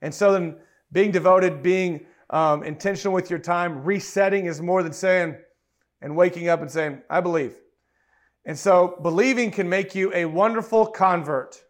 And 0.00 0.14
so 0.14 0.32
then 0.32 0.58
being 0.92 1.10
devoted, 1.10 1.60
being 1.60 2.06
um, 2.30 2.62
intentional 2.62 3.12
with 3.12 3.30
your 3.30 3.40
time, 3.40 3.82
resetting 3.82 4.46
is 4.46 4.62
more 4.62 4.84
than 4.84 4.92
saying 4.92 5.34
and 6.00 6.16
waking 6.16 6.48
up 6.48 6.60
and 6.60 6.70
saying, 6.70 7.02
I 7.10 7.20
believe. 7.20 7.56
And 8.44 8.58
so 8.58 8.98
believing 9.02 9.50
can 9.50 9.68
make 9.68 9.94
you 9.94 10.12
a 10.14 10.24
wonderful 10.24 10.86
convert, 10.86 11.62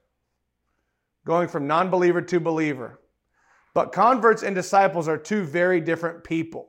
going 1.24 1.48
from 1.48 1.66
non 1.66 1.90
believer 1.90 2.22
to 2.22 2.40
believer. 2.40 3.00
But 3.74 3.92
converts 3.92 4.42
and 4.42 4.54
disciples 4.54 5.08
are 5.08 5.18
two 5.18 5.44
very 5.44 5.80
different 5.80 6.24
people. 6.24 6.68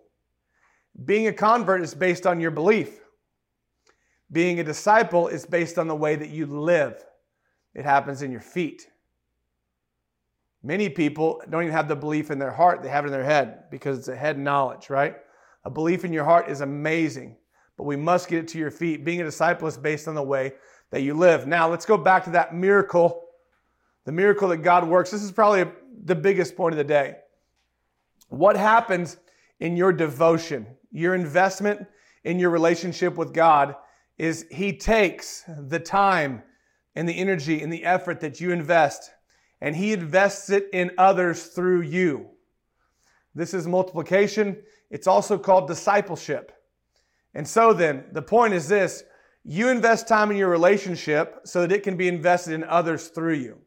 Being 1.05 1.27
a 1.27 1.33
convert 1.33 1.81
is 1.81 1.93
based 1.93 2.27
on 2.27 2.39
your 2.39 2.51
belief. 2.51 2.99
Being 4.31 4.59
a 4.59 4.63
disciple 4.63 5.27
is 5.27 5.45
based 5.45 5.77
on 5.77 5.87
the 5.87 5.95
way 5.95 6.15
that 6.15 6.29
you 6.29 6.45
live, 6.45 7.03
it 7.73 7.83
happens 7.83 8.21
in 8.21 8.31
your 8.31 8.41
feet. 8.41 8.87
Many 10.61 10.89
people 10.89 11.41
don't 11.49 11.63
even 11.63 11.73
have 11.73 11.87
the 11.87 11.95
belief 11.95 12.29
in 12.31 12.37
their 12.37 12.51
heart, 12.51 12.83
they 12.83 12.89
have 12.89 13.05
it 13.05 13.07
in 13.07 13.13
their 13.13 13.23
head 13.23 13.69
because 13.71 13.97
it's 13.97 14.07
a 14.07 14.15
head 14.15 14.37
knowledge, 14.37 14.89
right? 14.89 15.15
A 15.63 15.69
belief 15.69 16.05
in 16.05 16.13
your 16.13 16.25
heart 16.25 16.49
is 16.49 16.61
amazing, 16.61 17.37
but 17.79 17.85
we 17.85 17.95
must 17.95 18.27
get 18.27 18.39
it 18.39 18.47
to 18.49 18.57
your 18.57 18.71
feet. 18.71 19.05
Being 19.05 19.21
a 19.21 19.23
disciple 19.23 19.65
is 19.65 19.77
based 19.77 20.09
on 20.09 20.15
the 20.15 20.21
way 20.21 20.51
that 20.91 21.01
you 21.01 21.13
live. 21.13 21.47
Now, 21.47 21.69
let's 21.69 21.85
go 21.85 21.97
back 21.97 22.25
to 22.25 22.31
that 22.31 22.53
miracle, 22.53 23.23
the 24.03 24.11
miracle 24.11 24.49
that 24.49 24.57
God 24.57 24.85
works. 24.85 25.11
This 25.11 25.23
is 25.23 25.31
probably 25.31 25.65
the 26.03 26.15
biggest 26.15 26.57
point 26.57 26.73
of 26.73 26.77
the 26.77 26.83
day. 26.83 27.15
What 28.27 28.57
happens 28.57 29.15
in 29.61 29.77
your 29.77 29.93
devotion, 29.93 30.67
your 30.91 31.15
investment 31.15 31.87
in 32.25 32.37
your 32.37 32.49
relationship 32.49 33.15
with 33.15 33.33
God, 33.33 33.75
is 34.17 34.45
He 34.51 34.77
takes 34.77 35.45
the 35.47 35.79
time 35.79 36.43
and 36.95 37.07
the 37.07 37.17
energy 37.17 37.63
and 37.63 37.71
the 37.71 37.85
effort 37.85 38.19
that 38.19 38.41
you 38.41 38.51
invest 38.51 39.09
and 39.61 39.75
he 39.75 39.93
invests 39.93 40.49
it 40.49 40.69
in 40.73 40.91
others 40.97 41.47
through 41.47 41.81
you. 41.81 42.27
This 43.35 43.53
is 43.53 43.67
multiplication. 43.67 44.57
It's 44.89 45.07
also 45.07 45.37
called 45.37 45.67
discipleship. 45.67 46.51
And 47.33 47.47
so 47.47 47.73
then, 47.73 48.05
the 48.11 48.21
point 48.21 48.53
is 48.53 48.67
this 48.67 49.03
you 49.43 49.69
invest 49.69 50.07
time 50.07 50.31
in 50.31 50.37
your 50.37 50.49
relationship 50.49 51.41
so 51.45 51.61
that 51.61 51.71
it 51.71 51.83
can 51.83 51.97
be 51.97 52.07
invested 52.07 52.53
in 52.53 52.63
others 52.65 53.07
through 53.07 53.35
you. 53.35 53.59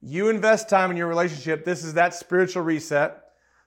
You 0.00 0.28
invest 0.28 0.68
time 0.68 0.90
in 0.90 0.96
your 0.96 1.08
relationship. 1.08 1.64
This 1.64 1.84
is 1.84 1.94
that 1.94 2.14
spiritual 2.14 2.62
reset 2.62 3.22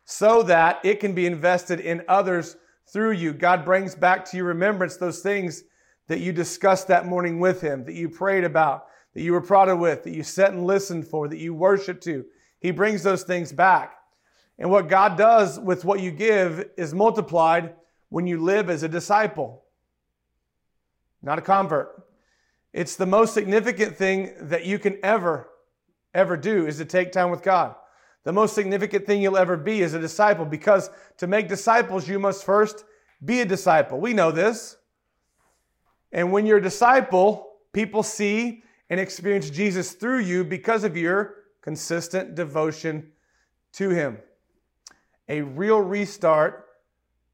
so 0.05 0.43
that 0.43 0.79
it 0.83 0.99
can 0.99 1.13
be 1.13 1.25
invested 1.25 1.79
in 1.79 2.03
others 2.07 2.55
through 2.91 3.11
you. 3.11 3.33
God 3.33 3.63
brings 3.63 3.95
back 3.95 4.25
to 4.25 4.37
your 4.37 4.47
remembrance 4.47 4.97
those 4.97 5.19
things 5.19 5.63
that 6.07 6.19
you 6.19 6.33
discussed 6.33 6.87
that 6.87 7.05
morning 7.05 7.39
with 7.39 7.61
Him, 7.61 7.85
that 7.85 7.93
you 7.93 8.09
prayed 8.09 8.43
about, 8.43 8.85
that 9.13 9.21
you 9.21 9.31
were 9.31 9.41
prodded 9.41 9.79
with, 9.79 10.03
that 10.03 10.13
you 10.13 10.23
sat 10.23 10.51
and 10.51 10.65
listened 10.65 11.07
for, 11.07 11.27
that 11.27 11.37
you 11.37 11.53
worshiped 11.53 12.03
to. 12.03 12.25
He 12.59 12.71
brings 12.71 13.03
those 13.03 13.23
things 13.23 13.51
back. 13.51 13.95
And 14.57 14.69
what 14.69 14.87
God 14.87 15.17
does 15.17 15.59
with 15.59 15.85
what 15.85 15.99
you 15.99 16.11
give 16.11 16.69
is 16.77 16.93
multiplied 16.93 17.75
when 18.13 18.27
you 18.27 18.39
live 18.39 18.69
as 18.69 18.83
a 18.83 18.87
disciple, 18.87 19.63
not 21.23 21.39
a 21.39 21.41
convert. 21.41 22.03
It's 22.71 22.95
the 22.95 23.07
most 23.07 23.33
significant 23.33 23.97
thing 23.97 24.33
that 24.39 24.67
you 24.67 24.77
can 24.77 24.99
ever, 25.01 25.49
ever 26.13 26.37
do 26.37 26.67
is 26.67 26.77
to 26.77 26.85
take 26.85 27.11
time 27.11 27.31
with 27.31 27.41
God. 27.41 27.73
The 28.23 28.31
most 28.31 28.53
significant 28.53 29.07
thing 29.07 29.23
you'll 29.23 29.35
ever 29.35 29.57
be 29.57 29.81
is 29.81 29.95
a 29.95 29.99
disciple 29.99 30.45
because 30.45 30.91
to 31.17 31.25
make 31.25 31.47
disciples, 31.47 32.07
you 32.07 32.19
must 32.19 32.45
first 32.45 32.85
be 33.25 33.41
a 33.41 33.45
disciple. 33.45 33.99
We 33.99 34.13
know 34.13 34.29
this. 34.29 34.77
And 36.11 36.31
when 36.31 36.45
you're 36.45 36.59
a 36.59 36.61
disciple, 36.61 37.53
people 37.71 38.03
see 38.03 38.61
and 38.91 38.99
experience 38.99 39.49
Jesus 39.49 39.93
through 39.93 40.19
you 40.19 40.43
because 40.43 40.83
of 40.83 40.95
your 40.95 41.37
consistent 41.63 42.35
devotion 42.35 43.11
to 43.71 43.89
Him. 43.89 44.19
A 45.29 45.41
real 45.41 45.79
restart, 45.79 46.62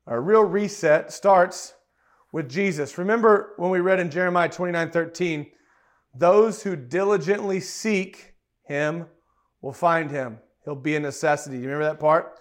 a 0.10 0.20
real 0.20 0.44
reset 0.44 1.13
starts 1.13 1.75
with 2.32 2.50
Jesus. 2.50 2.98
Remember 2.98 3.54
when 3.58 3.70
we 3.70 3.80
read 3.80 4.00
in 4.00 4.10
Jeremiah 4.10 4.50
29 4.50 4.92
13, 4.92 5.51
those 6.16 6.63
who 6.63 6.75
diligently 6.75 7.60
seek 7.60 8.34
Him 8.63 9.06
will 9.62 9.72
find 9.72 10.10
Him. 10.10 10.39
He'll 10.66 10.75
be 10.75 10.96
a 10.96 11.00
necessity. 11.00 11.58
Do 11.58 11.63
You 11.63 11.70
remember 11.70 11.86
that 11.94 12.00
part? 12.00 12.39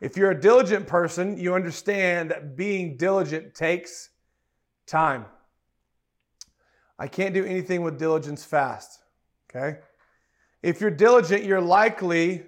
If 0.00 0.16
you're 0.16 0.30
a 0.30 0.40
diligent 0.40 0.86
person, 0.86 1.36
you 1.36 1.54
understand 1.54 2.30
that 2.30 2.56
being 2.56 2.96
diligent 2.96 3.52
takes 3.52 4.10
time. 4.86 5.26
I 7.00 7.08
can't 7.08 7.34
do 7.34 7.44
anything 7.44 7.82
with 7.82 7.98
diligence 7.98 8.44
fast. 8.44 9.00
Okay? 9.50 9.80
If 10.62 10.80
you're 10.80 10.90
diligent, 10.90 11.44
you're 11.44 11.60
likely 11.60 12.44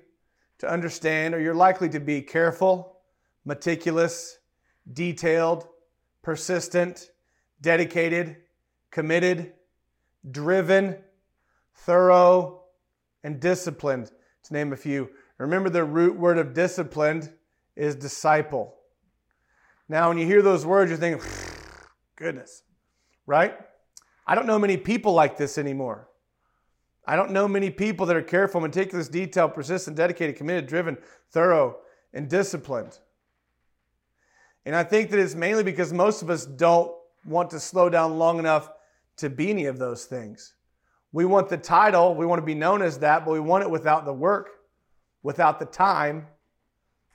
to 0.59 0.71
understand 0.71 1.35
or 1.35 1.41
you're 1.41 1.55
likely 1.55 1.89
to 1.89 2.00
be 2.00 2.23
careful, 2.23 2.99
meticulous, 3.45 4.40
detailed, 4.93 5.67
persistent, 6.23 7.11
dedicated, 7.61 8.37
committed, 8.91 9.53
driven, 10.31 10.97
thorough, 11.75 12.63
and 13.23 13.41
disciplined, 13.41 14.11
to 14.45 14.53
name 14.53 14.73
a 14.73 14.77
few. 14.77 15.11
Remember, 15.39 15.71
the 15.71 15.85
root 15.85 16.17
word 16.17 16.39
of 16.39 16.53
disciplined 16.55 17.31
is 17.77 17.95
disciple. 17.95 18.75
Now, 19.89 20.09
when 20.09 20.19
you 20.19 20.27
hear 20.27 20.43
those 20.43 20.67
words, 20.67 20.91
you're 20.91 20.99
thinking, 20.99 21.23
goodness, 22.17 22.63
right? 23.27 23.55
I 24.27 24.35
don't 24.35 24.47
know 24.47 24.59
many 24.59 24.77
people 24.77 25.13
like 25.13 25.37
this 25.37 25.59
anymore. 25.59 26.09
I 27.07 27.17
don't 27.17 27.33
know 27.33 27.49
many 27.49 27.71
people 27.71 28.07
that 28.07 28.17
are 28.17 28.23
careful, 28.23 28.61
meticulous, 28.61 29.09
detailed, 29.09 29.55
persistent, 29.55 29.97
dedicated, 29.97 30.37
committed, 30.37 30.67
driven, 30.67 30.99
thorough, 31.31 31.79
and 32.13 32.29
disciplined. 32.29 32.99
And 34.67 34.76
I 34.76 34.85
think 34.85 35.11
that 35.11 35.19
it's 35.19 35.35
mainly 35.35 35.62
because 35.62 35.93
most 35.93 36.23
of 36.23 36.31
us 36.31 36.45
don't 36.45 36.93
want 37.25 37.50
to 37.50 37.61
slow 37.61 37.88
down 37.88 38.19
long 38.19 38.38
enough 38.38 38.71
to 39.19 39.31
be 39.31 39.50
any 39.50 39.67
of 39.67 39.79
those 39.79 40.05
things. 40.05 40.55
We 41.12 41.25
want 41.25 41.49
the 41.49 41.57
title, 41.57 42.14
we 42.14 42.26
want 42.26 42.40
to 42.40 42.47
be 42.47 42.55
known 42.55 42.83
as 42.83 42.99
that, 42.99 43.25
but 43.25 43.33
we 43.33 43.40
want 43.40 43.64
it 43.64 43.71
without 43.71 44.05
the 44.05 44.12
work, 44.12 44.50
without 45.23 45.59
the 45.59 45.67
time 45.67 46.26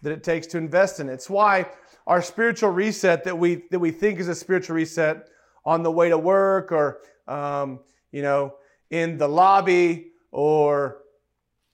that 0.01 0.11
it 0.11 0.23
takes 0.23 0.47
to 0.47 0.57
invest 0.57 0.99
in 0.99 1.09
it. 1.09 1.13
It's 1.13 1.29
why 1.29 1.67
our 2.05 2.21
spiritual 2.21 2.69
reset 2.69 3.23
that 3.23 3.37
we 3.37 3.63
that 3.71 3.79
we 3.79 3.91
think 3.91 4.19
is 4.19 4.27
a 4.27 4.35
spiritual 4.35 4.75
reset 4.75 5.27
on 5.65 5.81
the 5.81 5.91
way 5.91 6.09
to 6.09 6.17
work 6.17 6.71
or, 6.71 6.99
um, 7.27 7.79
you 8.11 8.21
know, 8.21 8.55
in 8.91 9.17
the 9.17 9.27
lobby 9.27 10.11
or 10.31 10.97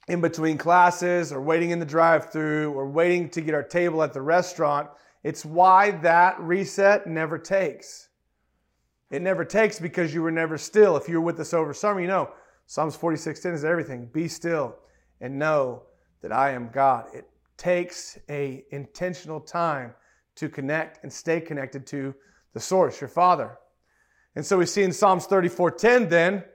in 0.07 0.21
between 0.21 0.57
classes 0.57 1.31
or 1.31 1.41
waiting 1.41 1.71
in 1.71 1.79
the 1.79 1.85
drive 1.85 2.31
through 2.31 2.71
or 2.73 2.89
waiting 2.89 3.29
to 3.29 3.41
get 3.41 3.53
our 3.53 3.63
table 3.63 4.01
at 4.03 4.13
the 4.13 4.21
restaurant. 4.21 4.89
It's 5.23 5.45
why 5.45 5.91
that 5.91 6.39
reset 6.39 7.07
never 7.07 7.37
takes. 7.37 8.09
It 9.11 9.21
never 9.21 9.45
takes 9.45 9.79
because 9.79 10.13
you 10.13 10.23
were 10.23 10.31
never 10.31 10.57
still. 10.57 10.97
If 10.97 11.07
you 11.07 11.19
were 11.19 11.25
with 11.25 11.39
us 11.39 11.53
over 11.53 11.73
summer, 11.73 12.01
you 12.01 12.07
know 12.07 12.31
Psalms 12.65 12.95
46:10 12.95 13.53
is 13.53 13.65
everything. 13.65 14.05
Be 14.07 14.27
still 14.27 14.77
and 15.19 15.37
know 15.37 15.83
that 16.21 16.31
I 16.31 16.51
am 16.51 16.69
God. 16.69 17.07
It 17.13 17.29
takes 17.57 18.17
a 18.29 18.65
intentional 18.71 19.41
time 19.41 19.93
to 20.35 20.49
connect 20.49 21.03
and 21.03 21.11
stay 21.11 21.41
connected 21.41 21.85
to 21.87 22.15
the 22.53 22.59
source, 22.59 23.01
your 23.01 23.09
Father. 23.09 23.57
And 24.35 24.45
so 24.45 24.57
we 24.57 24.65
see 24.65 24.83
in 24.83 24.93
Psalms 24.93 25.27
34:10 25.27 26.09
then 26.09 26.45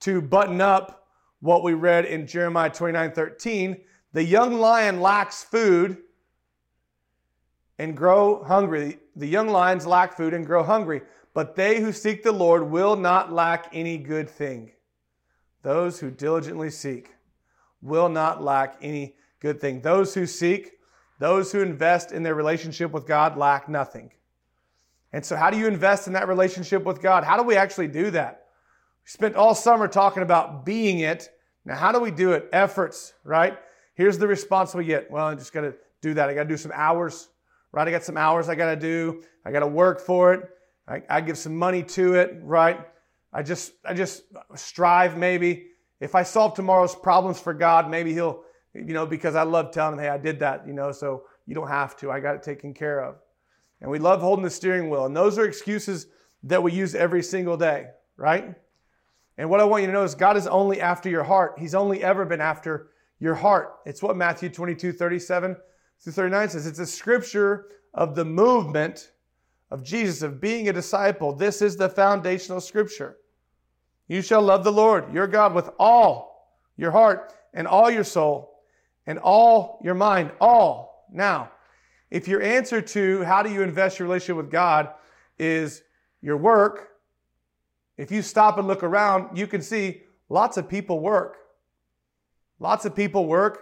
to 0.00 0.22
button 0.22 0.60
up 0.60 1.08
what 1.40 1.62
we 1.62 1.74
read 1.74 2.04
in 2.04 2.26
Jeremiah 2.26 2.70
29:13, 2.70 3.84
the 4.12 4.24
young 4.24 4.54
lion 4.54 5.00
lacks 5.00 5.42
food 5.42 5.98
and 7.78 7.96
grow 7.96 8.42
hungry. 8.44 8.98
The 9.16 9.26
young 9.26 9.48
lions 9.48 9.86
lack 9.86 10.16
food 10.16 10.34
and 10.34 10.46
grow 10.46 10.62
hungry, 10.62 11.02
but 11.34 11.56
they 11.56 11.80
who 11.80 11.92
seek 11.92 12.22
the 12.22 12.32
Lord 12.32 12.70
will 12.70 12.96
not 12.96 13.32
lack 13.32 13.68
any 13.72 13.98
good 13.98 14.28
thing. 14.28 14.72
Those 15.62 16.00
who 16.00 16.10
diligently 16.10 16.70
seek 16.70 17.10
will 17.82 18.08
not 18.08 18.42
lack 18.42 18.76
any 18.80 19.16
good 19.40 19.60
thing. 19.60 19.80
Those 19.80 20.14
who 20.14 20.26
seek, 20.26 20.72
those 21.18 21.52
who 21.52 21.60
invest 21.60 22.12
in 22.12 22.22
their 22.22 22.34
relationship 22.34 22.92
with 22.92 23.06
God 23.06 23.36
lack 23.36 23.68
nothing. 23.68 24.12
And 25.12 25.24
so, 25.24 25.36
how 25.36 25.50
do 25.50 25.58
you 25.58 25.66
invest 25.66 26.06
in 26.06 26.12
that 26.12 26.28
relationship 26.28 26.84
with 26.84 27.00
God? 27.00 27.24
How 27.24 27.36
do 27.36 27.42
we 27.42 27.56
actually 27.56 27.88
do 27.88 28.10
that? 28.10 28.46
We 29.04 29.10
spent 29.10 29.34
all 29.34 29.54
summer 29.54 29.88
talking 29.88 30.22
about 30.22 30.64
being 30.64 31.00
it. 31.00 31.30
Now, 31.64 31.76
how 31.76 31.92
do 31.92 32.00
we 32.00 32.10
do 32.10 32.32
it? 32.32 32.48
Efforts, 32.52 33.14
right? 33.24 33.58
Here's 33.94 34.18
the 34.18 34.26
response 34.26 34.74
we 34.74 34.84
get. 34.84 35.10
Well, 35.10 35.26
I 35.26 35.34
just 35.34 35.52
got 35.52 35.62
to 35.62 35.74
do 36.02 36.14
that. 36.14 36.28
I 36.28 36.34
got 36.34 36.42
to 36.42 36.48
do 36.48 36.56
some 36.56 36.72
hours, 36.74 37.28
right? 37.76 37.86
I 37.86 37.90
got 37.90 38.02
some 38.02 38.16
hours 38.16 38.48
I 38.48 38.54
got 38.54 38.70
to 38.70 38.76
do. 38.76 39.22
I 39.44 39.52
got 39.52 39.60
to 39.60 39.66
work 39.66 40.00
for 40.00 40.32
it. 40.32 40.48
I, 40.88 41.02
I 41.10 41.20
give 41.20 41.36
some 41.36 41.54
money 41.54 41.82
to 41.82 42.14
it, 42.14 42.38
right? 42.42 42.80
I 43.34 43.42
just, 43.42 43.72
I 43.84 43.92
just 43.92 44.22
strive 44.54 45.18
maybe. 45.18 45.66
If 46.00 46.14
I 46.14 46.22
solve 46.22 46.54
tomorrow's 46.54 46.94
problems 46.94 47.38
for 47.38 47.52
God, 47.52 47.90
maybe 47.90 48.14
He'll, 48.14 48.44
you 48.72 48.94
know, 48.94 49.04
because 49.04 49.34
I 49.34 49.42
love 49.42 49.72
telling 49.72 49.98
Him, 49.98 50.04
hey, 50.04 50.08
I 50.08 50.16
did 50.16 50.38
that, 50.40 50.66
you 50.66 50.72
know, 50.72 50.90
so 50.90 51.24
you 51.44 51.54
don't 51.54 51.68
have 51.68 51.98
to. 51.98 52.10
I 52.10 52.18
got 52.18 52.34
it 52.34 52.42
taken 52.42 52.72
care 52.72 53.04
of. 53.04 53.16
And 53.82 53.90
we 53.90 53.98
love 53.98 54.22
holding 54.22 54.42
the 54.42 54.50
steering 54.50 54.88
wheel. 54.88 55.04
And 55.04 55.14
those 55.14 55.38
are 55.38 55.44
excuses 55.44 56.06
that 56.44 56.62
we 56.62 56.72
use 56.72 56.94
every 56.94 57.22
single 57.22 57.58
day, 57.58 57.88
right? 58.16 58.54
And 59.36 59.50
what 59.50 59.60
I 59.60 59.64
want 59.64 59.82
you 59.82 59.88
to 59.88 59.92
know 59.92 60.02
is 60.02 60.14
God 60.14 60.38
is 60.38 60.46
only 60.46 60.80
after 60.80 61.10
your 61.10 61.24
heart. 61.24 61.56
He's 61.58 61.74
only 61.74 62.02
ever 62.02 62.24
been 62.24 62.40
after 62.40 62.88
your 63.20 63.34
heart. 63.34 63.74
It's 63.84 64.02
what 64.02 64.16
Matthew 64.16 64.48
22, 64.48 64.92
37 64.92 65.56
through 66.00 66.12
39 66.12 66.50
says. 66.50 66.66
It's 66.66 66.78
a 66.78 66.86
scripture 66.86 67.66
of 67.94 68.14
the 68.14 68.24
movement 68.24 69.12
of 69.70 69.82
Jesus, 69.82 70.22
of 70.22 70.40
being 70.40 70.68
a 70.68 70.72
disciple. 70.72 71.34
This 71.34 71.62
is 71.62 71.76
the 71.76 71.88
foundational 71.88 72.60
scripture. 72.60 73.16
You 74.08 74.22
shall 74.22 74.42
love 74.42 74.62
the 74.62 74.72
Lord, 74.72 75.12
your 75.12 75.26
God, 75.26 75.54
with 75.54 75.70
all 75.78 76.54
your 76.76 76.90
heart 76.90 77.32
and 77.54 77.66
all 77.66 77.90
your 77.90 78.04
soul 78.04 78.62
and 79.06 79.18
all 79.18 79.80
your 79.82 79.94
mind. 79.94 80.30
All. 80.40 81.06
Now, 81.12 81.50
if 82.10 82.28
your 82.28 82.42
answer 82.42 82.80
to 82.80 83.24
how 83.24 83.42
do 83.42 83.50
you 83.50 83.62
invest 83.62 83.98
your 83.98 84.06
relationship 84.06 84.36
with 84.36 84.50
God 84.50 84.90
is 85.38 85.82
your 86.22 86.36
work, 86.36 86.90
if 87.96 88.12
you 88.12 88.22
stop 88.22 88.58
and 88.58 88.68
look 88.68 88.82
around, 88.82 89.36
you 89.36 89.46
can 89.46 89.62
see 89.62 90.02
lots 90.28 90.56
of 90.56 90.68
people 90.68 91.00
work. 91.00 91.38
Lots 92.60 92.84
of 92.84 92.94
people 92.94 93.26
work 93.26 93.60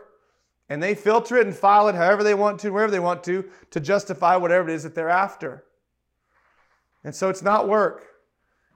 and 0.68 0.83
they 0.83 0.94
filter 0.94 1.37
it 1.37 1.47
and 1.47 1.54
file 1.54 1.88
it 1.88 1.94
however 1.94 2.23
they 2.23 2.35
want 2.35 2.61
to, 2.61 2.71
wherever 2.71 2.90
they 2.90 3.00
want 3.00 3.23
to, 3.25 3.44
to 3.71 3.80
justify 3.80 4.37
whatever 4.37 4.68
it 4.68 4.75
is 4.75 4.83
that 4.83 4.94
they're 4.94 5.11
after. 5.11 5.64
And 7.02 7.14
so 7.14 7.28
it's 7.28 7.42
not 7.42 7.68
work. 7.68 8.06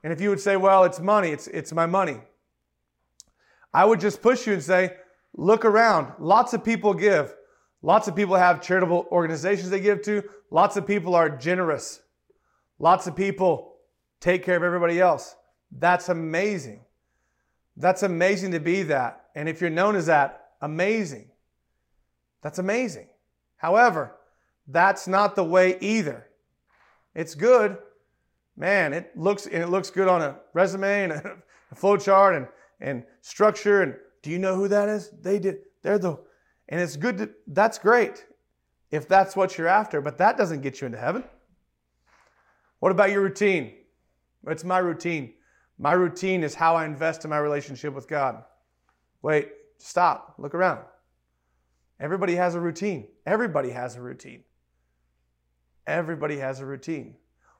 And 0.05 0.13
if 0.13 0.21
you 0.21 0.29
would 0.29 0.41
say, 0.41 0.57
well, 0.57 0.85
it's 0.85 1.01
money, 1.01 1.31
it's, 1.31 1.47
it's 1.49 1.73
my 1.73 1.87
money, 1.87 2.21
I 3.73 3.85
would 3.85 4.01
just 4.01 4.23
push 4.23 4.47
you 4.47 4.53
and 4.53 4.63
say, 4.63 4.97
look 5.35 5.65
around. 5.65 6.13
Lots 6.19 6.53
of 6.53 6.65
people 6.65 6.95
give. 6.95 7.35
Lots 7.83 8.09
of 8.09 8.17
people 8.17 8.37
have 8.37 8.61
charitable 8.61 9.07
organizations 9.11 9.71
they 9.71 9.81
give 9.81 10.03
to. 10.03 10.23
Lots 10.51 10.77
of 10.77 10.87
people 10.87 11.15
are 11.15 11.29
generous. 11.29 12.01
Lots 12.79 13.07
of 13.07 13.15
people 13.15 13.77
take 14.21 14.45
care 14.45 14.57
of 14.57 14.63
everybody 14.63 15.01
else. 15.01 15.37
That's 15.71 16.09
amazing. 16.09 16.81
That's 17.77 18.03
amazing 18.03 18.53
to 18.53 18.61
be 18.61 18.83
that. 18.85 19.27
And 19.35 19.49
if 19.49 19.61
you're 19.61 19.71
known 19.71 19.95
as 19.95 20.07
that, 20.07 20.51
amazing. 20.61 21.31
That's 22.43 22.59
amazing. 22.59 23.09
However, 23.57 24.17
that's 24.67 25.09
not 25.09 25.35
the 25.35 25.45
way 25.45 25.79
either. 25.81 26.27
It's 27.15 27.35
good. 27.35 27.79
Man, 28.57 28.93
it 28.93 29.17
looks 29.17 29.47
and 29.47 29.63
it 29.63 29.69
looks 29.69 29.91
good 29.91 30.09
on 30.09 30.23
a 30.23 30.37
resume 30.53 31.05
and 31.05 31.13
a, 31.13 31.37
a 31.73 31.75
flow 31.75 31.97
chart 31.97 32.35
and, 32.35 32.49
and 32.81 33.05
structure. 33.21 33.83
And 33.83 33.97
do 34.23 34.31
you 34.31 34.39
know 34.39 34.57
who 34.57 34.69
that 34.69 34.89
is? 34.89 35.11
They 35.23 35.39
did, 35.39 35.59
they're 35.83 35.99
the 35.99 36.19
and 36.69 36.81
it's 36.81 36.97
good 36.97 37.19
to, 37.19 37.31
that's 37.47 37.79
great 37.79 38.27
if 38.91 39.09
that's 39.09 39.35
what 39.37 39.57
you're 39.57 39.69
after, 39.69 40.01
but 40.01 40.19
that 40.19 40.37
doesn't 40.37 40.61
get 40.61 40.81
you 40.81 40.87
into 40.87 40.99
heaven. 40.99 41.25
What 42.81 42.93
about 42.93 43.11
your 43.11 43.23
routine? 43.23 43.75
It's 44.47 44.65
my 44.65 44.79
routine. 44.79 45.35
My 45.79 45.93
routine 45.93 46.43
is 46.43 46.55
how 46.55 46.77
I 46.77 46.85
invest 46.85 47.25
in 47.25 47.31
my 47.31 47.39
relationship 47.39 47.95
with 47.95 48.09
God. 48.09 48.45
Wait, 49.23 49.51
stop, 49.79 50.35
look 50.39 50.55
around. 50.55 50.81
Everybody 52.01 52.37
has 52.37 52.55
a 52.55 52.61
routine. 52.61 53.09
Everybody 53.27 53.71
has 53.71 53.97
a 53.97 54.01
routine. 54.01 54.45
Everybody 55.87 56.39
has 56.39 56.61
a 56.61 56.67
routine. 56.67 57.17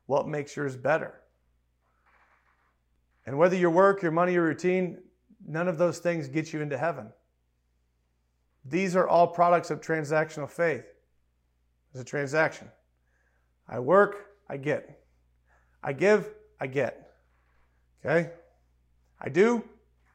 What 0.07 0.29
makes 0.29 0.55
yours 0.57 0.77
better? 0.77 1.21
And 3.27 3.37
whether 3.37 3.57
your 3.57 3.71
work, 3.71 4.03
your 4.03 4.13
money, 4.13 4.33
your 4.33 4.45
routine, 4.45 4.99
none 5.47 5.69
of 5.69 5.77
those 5.77 5.99
things 5.99 6.29
get 6.29 6.53
you 6.53 6.61
into 6.61 6.79
heaven. 6.79 7.13
These 8.65 8.97
are 8.97 9.09
all 9.09 9.27
products 9.27 9.71
of 9.71 9.81
transactional 9.81 10.49
faith. 10.49 10.85
It's 11.91 12.01
a 12.01 12.05
transaction. 12.05 12.69
I 13.69 13.81
work, 13.81 14.27
I 14.49 14.57
get. 14.57 15.01
I 15.83 15.93
give, 15.93 16.33
I 16.61 16.67
get. 16.67 17.13
Okay? 18.05 18.31
I 19.21 19.29
do, 19.29 19.65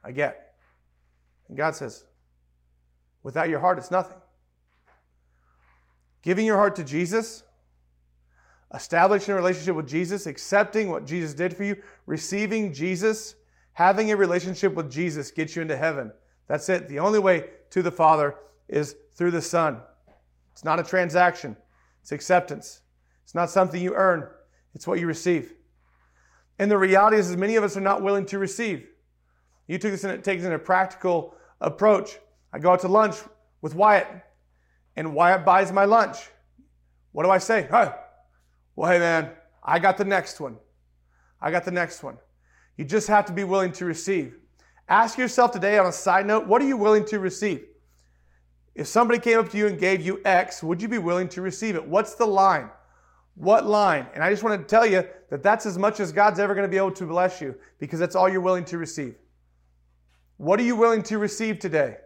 I 0.04 0.12
get. 0.12 0.56
And 1.48 1.58
God 1.58 1.76
says, 1.76 2.06
without 3.24 3.50
your 3.50 3.60
heart, 3.60 3.78
it's 3.78 3.92
nothing. 3.92 4.18
Giving 6.22 6.46
your 6.46 6.58
heart 6.58 6.76
to 6.78 6.84
Jesus, 6.84 7.44
establishing 8.74 9.34
a 9.34 9.36
relationship 9.36 9.76
with 9.76 9.88
Jesus, 9.88 10.26
accepting 10.26 10.90
what 10.90 11.06
Jesus 11.06 11.34
did 11.34 11.56
for 11.56 11.64
you, 11.64 11.76
receiving 12.06 12.74
Jesus, 12.74 13.36
having 13.74 14.12
a 14.12 14.16
relationship 14.16 14.74
with 14.74 14.92
Jesus 14.92 15.32
gets 15.32 15.56
you 15.56 15.62
into 15.62 15.76
heaven. 15.76 16.12
That's 16.48 16.70
it. 16.70 16.88
The 16.88 17.00
only 17.00 17.20
way 17.20 17.46
to 17.72 17.82
the 17.82 17.92
Father 17.92 18.36
is 18.68 18.96
through 19.16 19.32
the 19.32 19.42
Son. 19.42 19.80
It's 20.52 20.64
not 20.64 20.80
a 20.80 20.84
transaction, 20.84 21.58
it's 22.02 22.12
acceptance. 22.12 22.82
It's 23.24 23.36
not 23.36 23.50
something 23.50 23.82
you 23.82 23.96
earn, 23.96 24.28
it's 24.76 24.86
what 24.86 25.00
you 25.00 25.08
receive. 25.08 25.54
And 26.60 26.70
the 26.70 26.78
reality 26.78 27.18
is, 27.18 27.30
is 27.30 27.38
many 27.38 27.56
of 27.56 27.64
us 27.64 27.76
are 27.76 27.82
not 27.82 28.02
willing 28.02 28.26
to 28.28 28.38
receive. 28.38 28.88
You 29.68 29.78
took 29.78 29.92
this 29.92 30.02
take 30.02 30.40
this 30.40 30.46
in 30.46 30.52
a 30.52 30.60
practical 30.60 31.36
approach. 31.62 32.20
I 32.54 32.60
go 32.60 32.72
out 32.72 32.82
to 32.82 32.88
lunch 32.88 33.16
with 33.62 33.74
Wyatt, 33.74 34.08
and 34.96 35.16
Wyatt 35.16 35.44
buys 35.44 35.72
my 35.72 35.86
lunch. 35.86 36.18
What 37.12 37.24
do 37.24 37.32
I 37.32 37.40
say? 37.40 37.68
Hey, 37.70 37.92
well, 38.76 38.92
hey, 38.92 39.00
man, 39.00 39.32
I 39.64 39.80
got 39.80 39.98
the 39.98 40.06
next 40.06 40.40
one. 40.40 40.58
I 41.42 41.50
got 41.50 41.66
the 41.66 41.72
next 41.72 42.04
one. 42.04 42.18
You 42.78 42.86
just 42.86 43.08
have 43.08 43.26
to 43.26 43.34
be 43.34 43.44
willing 43.44 43.72
to 43.74 43.86
receive. 43.86 44.36
Ask 44.88 45.18
yourself 45.18 45.52
today 45.52 45.78
on 45.78 45.88
a 45.88 45.92
side 45.92 46.26
note, 46.28 46.48
what 46.48 46.62
are 46.62 46.68
you 46.68 46.78
willing 46.78 47.06
to 47.06 47.20
receive? 47.20 47.64
If 48.76 48.88
somebody 48.88 49.20
came 49.20 49.40
up 49.40 49.50
to 49.50 49.58
you 49.58 49.68
and 49.68 49.80
gave 49.80 50.02
you 50.02 50.22
X, 50.26 50.62
would 50.64 50.82
you 50.82 50.88
be 50.88 50.98
willing 50.98 51.30
to 51.30 51.42
receive 51.42 51.76
it? 51.76 51.88
What's 51.88 52.16
the 52.16 52.26
line? 52.26 52.70
What 53.36 53.66
line? 53.66 54.08
And 54.14 54.24
I 54.24 54.30
just 54.30 54.44
want 54.44 54.60
to 54.60 54.66
tell 54.68 54.86
you 54.86 55.08
that 55.30 55.42
that's 55.42 55.66
as 55.66 55.78
much 55.78 56.00
as 56.00 56.12
God's 56.12 56.40
ever 56.40 56.54
going 56.54 56.68
to 56.68 56.72
be 56.72 56.78
able 56.78 56.92
to 56.92 57.06
bless 57.06 57.42
you 57.42 57.56
because 57.80 58.00
that's 58.00 58.16
all 58.16 58.30
you're 58.30 58.42
willing 58.42 58.66
to 58.66 58.78
receive. 58.78 59.16
What 60.38 60.60
are 60.60 60.64
you 60.64 60.76
willing 60.76 61.04
to 61.04 61.18
receive 61.18 61.60
today? 61.60 61.98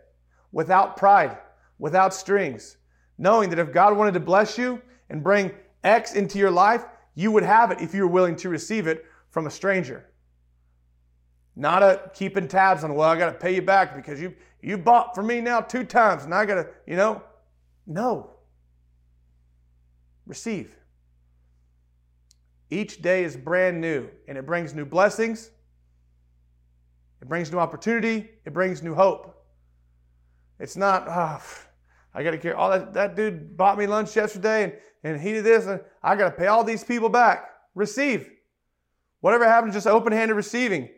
Without 0.57 0.97
pride, 0.97 1.37
without 1.77 2.15
strings, 2.15 2.77
knowing 3.19 3.51
that 3.51 3.59
if 3.59 3.71
God 3.71 3.95
wanted 3.95 4.15
to 4.15 4.19
bless 4.19 4.57
you 4.57 4.81
and 5.07 5.23
bring 5.23 5.51
X 5.83 6.15
into 6.15 6.39
your 6.39 6.49
life, 6.49 6.83
you 7.13 7.31
would 7.31 7.43
have 7.43 7.69
it 7.69 7.79
if 7.79 7.93
you 7.93 8.01
were 8.01 8.11
willing 8.11 8.35
to 8.37 8.49
receive 8.49 8.87
it 8.87 9.05
from 9.29 9.45
a 9.45 9.51
stranger. 9.51 10.07
Not 11.55 11.83
a 11.83 12.09
keeping 12.11 12.47
tabs 12.47 12.83
on, 12.83 12.95
well, 12.95 13.07
I 13.07 13.19
got 13.19 13.27
to 13.27 13.37
pay 13.37 13.53
you 13.53 13.61
back 13.61 13.95
because 13.95 14.19
you 14.19 14.33
you 14.59 14.79
bought 14.79 15.13
for 15.13 15.21
me 15.21 15.41
now 15.41 15.61
two 15.61 15.83
times 15.83 16.23
and 16.23 16.33
I 16.33 16.43
got 16.47 16.55
to, 16.55 16.67
you 16.87 16.95
know. 16.95 17.21
No. 17.85 18.31
Receive. 20.25 20.75
Each 22.71 22.99
day 22.99 23.23
is 23.23 23.37
brand 23.37 23.79
new 23.79 24.09
and 24.27 24.39
it 24.39 24.47
brings 24.47 24.73
new 24.73 24.85
blessings. 24.85 25.51
It 27.21 27.29
brings 27.29 27.51
new 27.51 27.59
opportunity. 27.59 28.31
It 28.43 28.53
brings 28.53 28.81
new 28.81 28.95
hope. 28.95 29.36
It's 30.59 30.75
not, 30.75 31.05
oh, 31.07 31.41
I 32.13 32.23
got 32.23 32.31
to 32.31 32.37
care. 32.37 32.55
All 32.55 32.71
that, 32.71 32.93
that 32.93 33.15
dude 33.15 33.55
bought 33.55 33.77
me 33.77 33.87
lunch 33.87 34.15
yesterday 34.15 34.63
and, 34.63 34.73
and 35.03 35.21
he 35.21 35.33
did 35.33 35.43
this 35.43 35.65
and 35.65 35.81
I 36.01 36.15
got 36.15 36.25
to 36.25 36.35
pay 36.35 36.47
all 36.47 36.63
these 36.63 36.83
people 36.83 37.09
back. 37.09 37.49
Receive. 37.75 38.29
Whatever 39.21 39.45
happens, 39.45 39.73
just 39.73 39.87
open 39.87 40.13
handed 40.13 40.33
receiving 40.35 40.89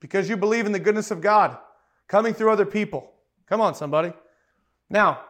because 0.00 0.28
you 0.28 0.36
believe 0.36 0.66
in 0.66 0.72
the 0.72 0.78
goodness 0.78 1.10
of 1.10 1.20
God 1.20 1.56
coming 2.06 2.34
through 2.34 2.52
other 2.52 2.66
people. 2.66 3.12
Come 3.46 3.60
on, 3.60 3.74
somebody. 3.74 4.12
Now, 4.90 5.20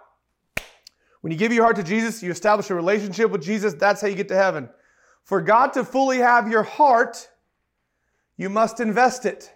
when 1.21 1.33
you 1.33 1.39
give 1.39 1.53
your 1.53 1.65
heart 1.65 1.77
to 1.77 1.83
Jesus, 1.83 2.23
you 2.23 2.31
establish 2.31 2.71
a 2.71 2.75
relationship 2.75 3.31
with 3.31 3.43
Jesus. 3.43 3.75
That's 3.75 4.01
how 4.01 4.09
you 4.09 4.15
get 4.15 4.29
to 4.29 4.37
heaven. 4.37 4.69
For 5.25 5.43
God 5.43 5.73
to 5.75 5.85
fully 5.85 6.19
have 6.19 6.49
your 6.49 6.63
heart, 6.63 7.29
you 8.37 8.49
must 8.49 8.81
invest 8.81 9.27
it. 9.27 9.53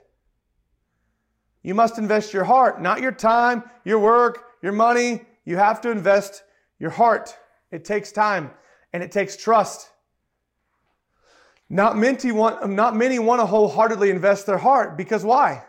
You 1.63 1.75
must 1.75 1.99
invest 1.99 2.33
your 2.33 2.45
heart, 2.45 2.83
not 2.83 3.01
your 3.01 3.13
time, 3.13 3.63
your 3.85 3.99
work, 4.01 4.45
your 4.63 4.73
money. 4.73 5.23
You 5.45 5.57
have 5.57 5.81
to 5.83 5.91
invest 5.91 6.43
your 6.79 6.91
heart. 6.91 7.37
It 7.71 7.85
takes 7.85 8.13
time 8.13 8.51
and 8.93 9.03
it 9.03 9.13
takes 9.13 9.37
trust. 9.37 9.91
Not 11.69 11.97
many 11.97 12.33
want, 12.33 12.69
not 12.69 12.95
many 12.97 13.19
want 13.19 13.41
to 13.41 13.47
wholeheartedly 13.47 14.11
invest 14.11 14.47
their 14.47 14.59
heart 14.59 14.97
because 14.97 15.25
why? 15.25 15.65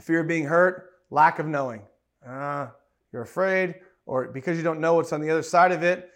Fear 0.00 0.20
of 0.20 0.28
being 0.28 0.44
hurt, 0.44 0.90
lack 1.10 1.38
of 1.38 1.46
knowing. 1.46 1.82
Uh, 2.26 2.68
you're 3.12 3.22
afraid, 3.22 3.74
or 4.06 4.28
because 4.28 4.56
you 4.56 4.62
don't 4.62 4.80
know 4.80 4.94
what's 4.94 5.12
on 5.12 5.20
the 5.20 5.30
other 5.30 5.42
side 5.42 5.72
of 5.72 5.82
it, 5.82 6.10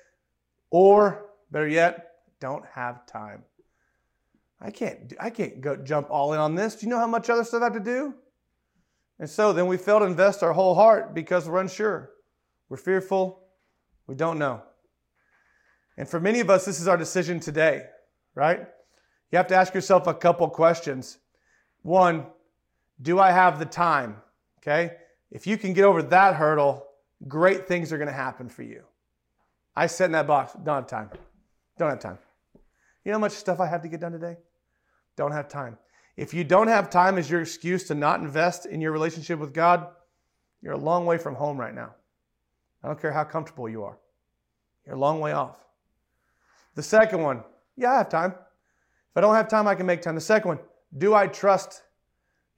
or 0.70 1.26
better 1.50 1.66
yet, 1.66 2.12
don't 2.40 2.64
have 2.72 3.04
time. 3.06 3.42
I 4.60 4.70
can't, 4.70 5.12
I 5.20 5.30
can't 5.30 5.60
go 5.60 5.76
jump 5.76 6.08
all 6.10 6.32
in 6.32 6.40
on 6.40 6.54
this. 6.54 6.76
Do 6.76 6.86
you 6.86 6.90
know 6.90 6.98
how 6.98 7.06
much 7.06 7.28
other 7.28 7.44
stuff 7.44 7.62
I 7.62 7.66
have 7.66 7.74
to 7.74 7.80
do? 7.80 8.14
And 9.18 9.28
so 9.28 9.52
then 9.52 9.66
we 9.66 9.76
fail 9.76 10.00
to 10.00 10.04
invest 10.04 10.42
our 10.42 10.52
whole 10.52 10.74
heart 10.74 11.14
because 11.14 11.48
we're 11.48 11.60
unsure. 11.60 12.10
We're 12.68 12.76
fearful. 12.76 13.42
We 14.06 14.14
don't 14.14 14.38
know. 14.38 14.62
And 15.96 16.08
for 16.08 16.18
many 16.18 16.40
of 16.40 16.50
us, 16.50 16.64
this 16.64 16.80
is 16.80 16.88
our 16.88 16.96
decision 16.96 17.40
today 17.40 17.84
right? 18.34 18.66
You 19.30 19.36
have 19.38 19.46
to 19.48 19.54
ask 19.54 19.74
yourself 19.74 20.06
a 20.06 20.14
couple 20.14 20.48
questions. 20.48 21.18
One, 21.82 22.26
do 23.00 23.18
I 23.18 23.30
have 23.30 23.58
the 23.58 23.66
time? 23.66 24.16
Okay? 24.60 24.96
If 25.30 25.46
you 25.46 25.58
can 25.58 25.72
get 25.72 25.84
over 25.84 26.02
that 26.02 26.34
hurdle, 26.34 26.86
great 27.26 27.66
things 27.66 27.92
are 27.92 27.98
going 27.98 28.08
to 28.08 28.14
happen 28.14 28.48
for 28.48 28.62
you. 28.62 28.84
I 29.76 29.86
sit 29.86 30.06
in 30.06 30.12
that 30.12 30.26
box, 30.26 30.52
don't 30.62 30.76
have 30.76 30.86
time. 30.86 31.10
Don't 31.78 31.90
have 31.90 31.98
time. 31.98 32.18
You 33.04 33.12
know 33.12 33.18
how 33.18 33.20
much 33.20 33.32
stuff 33.32 33.60
I 33.60 33.66
have 33.66 33.82
to 33.82 33.88
get 33.88 34.00
done 34.00 34.12
today? 34.12 34.36
Don't 35.16 35.32
have 35.32 35.48
time. 35.48 35.78
If 36.16 36.32
you 36.32 36.44
don't 36.44 36.68
have 36.68 36.90
time 36.90 37.18
as 37.18 37.28
your 37.28 37.40
excuse 37.40 37.84
to 37.88 37.94
not 37.94 38.20
invest 38.20 38.66
in 38.66 38.80
your 38.80 38.92
relationship 38.92 39.38
with 39.38 39.52
God, 39.52 39.88
you're 40.62 40.72
a 40.72 40.78
long 40.78 41.06
way 41.06 41.18
from 41.18 41.34
home 41.34 41.58
right 41.58 41.74
now. 41.74 41.94
I 42.82 42.88
don't 42.88 43.00
care 43.00 43.12
how 43.12 43.24
comfortable 43.24 43.68
you 43.68 43.82
are. 43.84 43.98
You're 44.86 44.96
a 44.96 44.98
long 44.98 45.20
way 45.20 45.32
off. 45.32 45.58
The 46.74 46.82
second 46.82 47.22
one, 47.22 47.42
yeah, 47.76 47.92
I 47.92 47.98
have 47.98 48.08
time. 48.08 48.32
If 48.32 49.16
I 49.16 49.20
don't 49.20 49.34
have 49.34 49.48
time, 49.48 49.66
I 49.66 49.74
can 49.74 49.86
make 49.86 50.02
time. 50.02 50.14
The 50.14 50.20
second 50.20 50.48
one, 50.48 50.58
do 50.96 51.14
I 51.14 51.26
trust? 51.26 51.82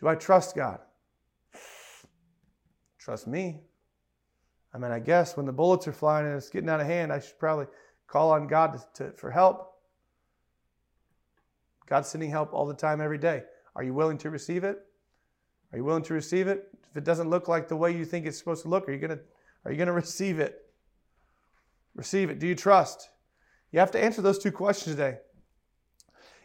Do 0.00 0.08
I 0.08 0.14
trust 0.14 0.54
God? 0.54 0.80
Trust 2.98 3.26
me. 3.26 3.60
I 4.74 4.78
mean, 4.78 4.90
I 4.90 4.98
guess 4.98 5.36
when 5.36 5.46
the 5.46 5.52
bullets 5.52 5.88
are 5.88 5.92
flying 5.92 6.26
and 6.26 6.36
it's 6.36 6.50
getting 6.50 6.68
out 6.68 6.80
of 6.80 6.86
hand, 6.86 7.12
I 7.12 7.20
should 7.20 7.38
probably 7.38 7.66
call 8.06 8.32
on 8.32 8.46
God 8.46 8.80
to, 8.94 9.04
to, 9.04 9.12
for 9.12 9.30
help. 9.30 9.75
God's 11.86 12.08
sending 12.08 12.30
help 12.30 12.52
all 12.52 12.66
the 12.66 12.74
time, 12.74 13.00
every 13.00 13.18
day. 13.18 13.42
Are 13.74 13.82
you 13.82 13.94
willing 13.94 14.18
to 14.18 14.30
receive 14.30 14.64
it? 14.64 14.78
Are 15.72 15.78
you 15.78 15.84
willing 15.84 16.02
to 16.04 16.14
receive 16.14 16.48
it? 16.48 16.68
If 16.90 16.96
it 16.96 17.04
doesn't 17.04 17.30
look 17.30 17.48
like 17.48 17.68
the 17.68 17.76
way 17.76 17.96
you 17.96 18.04
think 18.04 18.26
it's 18.26 18.38
supposed 18.38 18.62
to 18.62 18.68
look, 18.68 18.88
are 18.88 18.92
you 18.92 18.98
gonna 18.98 19.18
are 19.64 19.72
you 19.72 19.78
gonna 19.78 19.92
receive 20.04 20.38
it? 20.38 20.62
Receive 21.94 22.30
it. 22.30 22.38
Do 22.38 22.46
you 22.46 22.54
trust? 22.54 23.08
You 23.72 23.80
have 23.80 23.90
to 23.92 24.02
answer 24.02 24.22
those 24.22 24.38
two 24.38 24.52
questions 24.52 24.96
today. 24.96 25.18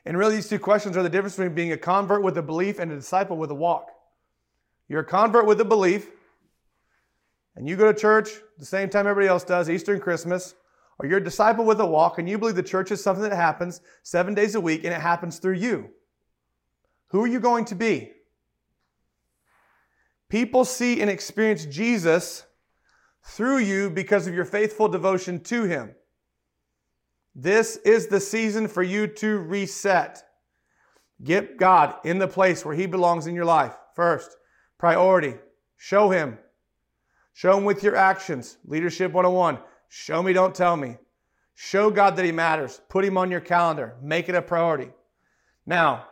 And 0.06 0.18
really, 0.18 0.36
these 0.36 0.50
two 0.50 0.60
questions 0.60 0.98
are 0.98 1.04
the 1.04 1.10
difference 1.10 1.36
between 1.36 1.54
being 1.54 1.72
a 1.72 1.78
convert 1.78 2.24
with 2.24 2.38
a 2.38 2.42
belief 2.42 2.80
and 2.80 2.92
a 2.92 2.96
disciple 2.96 3.38
with 3.38 3.52
a 3.52 3.56
walk. 3.56 3.92
You're 4.88 5.02
a 5.02 5.06
convert 5.06 5.46
with 5.46 5.62
a 5.62 5.66
belief, 5.66 6.10
and 7.56 7.70
you 7.70 7.76
go 7.76 7.92
to 7.92 7.98
church 7.98 8.30
the 8.58 8.66
same 8.66 8.90
time 8.90 9.06
everybody 9.06 9.28
else 9.28 9.44
does, 9.44 9.70
Easter 9.70 9.94
and 9.94 10.02
Christmas, 10.02 10.56
or 11.02 11.08
you're 11.08 11.18
a 11.18 11.24
disciple 11.24 11.66
with 11.66 11.80
a 11.80 11.86
walk 11.86 12.20
and 12.20 12.30
you 12.30 12.38
believe 12.38 12.56
the 12.56 12.62
church 12.62 12.92
is 12.92 13.04
something 13.04 13.24
that 13.24 13.36
happens 13.36 13.82
seven 14.04 14.36
days 14.36 14.54
a 14.54 14.62
week 14.62 14.84
and 14.84 14.94
it 14.94 15.02
happens 15.02 15.40
through 15.40 15.56
you. 15.56 15.90
Who 17.08 17.24
are 17.24 17.28
you 17.28 17.40
going 17.40 17.66
to 17.66 17.76
be? 17.76 18.12
People 20.30 20.64
see 20.64 21.02
and 21.02 21.10
experience 21.10 21.66
Jesus 21.66 22.46
through 23.24 23.58
you 23.58 23.90
because 23.90 24.28
of 24.28 24.36
your 24.36 24.46
faithful 24.46 24.88
devotion 24.88 25.40
to 25.46 25.64
Him. 25.64 25.96
This 27.34 27.78
is 27.78 28.08
the 28.08 28.20
season 28.20 28.68
for 28.68 28.84
you 28.84 29.08
to 29.08 29.40
reset. 29.40 30.24
Get 31.24 31.58
God 31.58 31.96
in 32.04 32.20
the 32.20 32.28
place 32.28 32.64
where 32.64 32.76
He 32.76 32.86
belongs 32.86 33.26
in 33.26 33.34
your 33.34 33.46
life 33.46 33.76
first. 33.96 34.38
Priority. 34.78 35.36
Show 35.78 36.12
Him. 36.12 36.38
Show 37.34 37.58
Him 37.58 37.66
with 37.66 37.84
your 37.84 37.96
actions. 37.96 38.58
Leadership 38.66 39.12
101. 39.12 39.58
Show 39.94 40.24
me, 40.24 40.32
don't 40.32 40.56
tell 40.56 40.78
me. 40.78 40.96
Show 41.54 41.92
God 41.92 42.16
that 42.16 42.24
He 42.24 42.32
matters. 42.32 42.80
Put 42.88 43.04
Him 43.04 43.18
on 43.18 43.30
your 43.30 43.42
calendar. 43.42 43.98
Make 44.02 44.30
it 44.30 44.36
a 44.36 44.42
priority. 44.42 44.90
Now, 45.66 46.06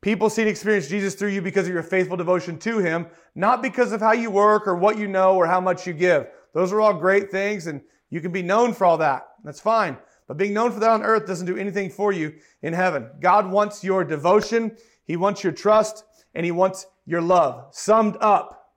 people 0.00 0.28
see 0.28 0.42
and 0.42 0.48
experience 0.50 0.88
Jesus 0.88 1.14
through 1.14 1.28
you 1.28 1.40
because 1.40 1.68
of 1.68 1.72
your 1.72 1.84
faithful 1.84 2.16
devotion 2.16 2.58
to 2.58 2.78
Him, 2.78 3.06
not 3.36 3.62
because 3.62 3.92
of 3.92 4.00
how 4.00 4.14
you 4.14 4.32
work 4.32 4.66
or 4.66 4.74
what 4.74 4.98
you 4.98 5.06
know 5.06 5.36
or 5.36 5.46
how 5.46 5.60
much 5.60 5.86
you 5.86 5.92
give. 5.92 6.26
Those 6.54 6.72
are 6.72 6.80
all 6.80 6.92
great 6.92 7.30
things, 7.30 7.68
and 7.68 7.82
you 8.10 8.20
can 8.20 8.32
be 8.32 8.42
known 8.42 8.74
for 8.74 8.84
all 8.84 8.98
that. 8.98 9.28
That's 9.44 9.60
fine. 9.60 9.96
But 10.26 10.36
being 10.36 10.52
known 10.52 10.72
for 10.72 10.80
that 10.80 10.90
on 10.90 11.04
earth 11.04 11.24
doesn't 11.24 11.46
do 11.46 11.56
anything 11.56 11.90
for 11.90 12.10
you 12.10 12.34
in 12.62 12.72
heaven. 12.72 13.08
God 13.20 13.48
wants 13.48 13.84
your 13.84 14.02
devotion, 14.02 14.76
He 15.04 15.14
wants 15.14 15.44
your 15.44 15.52
trust, 15.52 16.02
and 16.34 16.44
He 16.44 16.50
wants 16.50 16.88
your 17.06 17.20
love. 17.20 17.68
Summed 17.70 18.16
up, 18.20 18.72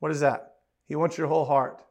what 0.00 0.10
is 0.10 0.18
that? 0.18 0.54
He 0.88 0.96
wants 0.96 1.16
your 1.16 1.28
whole 1.28 1.44
heart. 1.44 1.85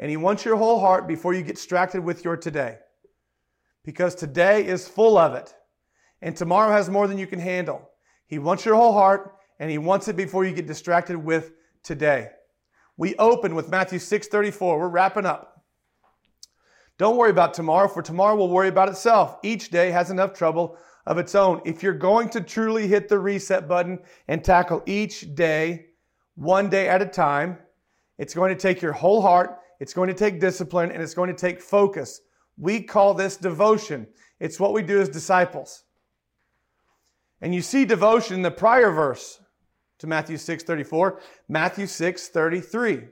And 0.00 0.10
He 0.10 0.16
wants 0.16 0.44
your 0.44 0.56
whole 0.56 0.80
heart 0.80 1.06
before 1.06 1.34
you 1.34 1.42
get 1.42 1.56
distracted 1.56 2.02
with 2.02 2.24
your 2.24 2.36
today. 2.36 2.78
Because 3.84 4.14
today 4.14 4.66
is 4.66 4.88
full 4.88 5.16
of 5.16 5.34
it. 5.34 5.54
And 6.22 6.34
tomorrow 6.34 6.72
has 6.72 6.90
more 6.90 7.06
than 7.06 7.18
you 7.18 7.26
can 7.26 7.38
handle. 7.38 7.88
He 8.26 8.38
wants 8.38 8.64
your 8.64 8.74
whole 8.74 8.94
heart, 8.94 9.36
and 9.58 9.70
He 9.70 9.78
wants 9.78 10.08
it 10.08 10.16
before 10.16 10.44
you 10.44 10.54
get 10.54 10.66
distracted 10.66 11.18
with 11.18 11.52
today. 11.84 12.30
We 12.96 13.14
open 13.16 13.54
with 13.54 13.68
Matthew 13.68 13.98
6:34. 13.98 14.78
We're 14.78 14.88
wrapping 14.88 15.26
up. 15.26 15.64
Don't 16.96 17.16
worry 17.16 17.30
about 17.30 17.54
tomorrow, 17.54 17.88
for 17.88 18.02
tomorrow 18.02 18.36
will 18.36 18.50
worry 18.50 18.68
about 18.68 18.88
itself. 18.88 19.38
Each 19.42 19.70
day 19.70 19.90
has 19.90 20.10
enough 20.10 20.32
trouble 20.32 20.78
of 21.06 21.18
its 21.18 21.34
own. 21.34 21.60
If 21.64 21.82
you're 21.82 21.94
going 21.94 22.30
to 22.30 22.40
truly 22.40 22.86
hit 22.86 23.08
the 23.08 23.18
reset 23.18 23.68
button 23.68 24.00
and 24.28 24.44
tackle 24.44 24.82
each 24.86 25.34
day, 25.34 25.86
one 26.36 26.70
day 26.70 26.88
at 26.88 27.02
a 27.02 27.06
time, 27.06 27.58
it's 28.18 28.34
going 28.34 28.54
to 28.54 28.60
take 28.60 28.82
your 28.82 28.92
whole 28.92 29.22
heart 29.22 29.58
it's 29.80 29.94
going 29.94 30.08
to 30.08 30.14
take 30.14 30.38
discipline 30.38 30.92
and 30.92 31.02
it's 31.02 31.14
going 31.14 31.34
to 31.34 31.36
take 31.36 31.60
focus. 31.60 32.20
We 32.56 32.82
call 32.82 33.14
this 33.14 33.36
devotion. 33.36 34.06
It's 34.38 34.60
what 34.60 34.72
we 34.72 34.82
do 34.82 35.00
as 35.00 35.08
disciples. 35.08 35.84
And 37.40 37.54
you 37.54 37.62
see 37.62 37.84
devotion 37.84 38.36
in 38.36 38.42
the 38.42 38.50
prior 38.50 38.90
verse 38.90 39.40
to 39.98 40.06
Matthew 40.06 40.36
6:34, 40.36 41.20
Matthew 41.48 41.86
6:33. 41.86 43.08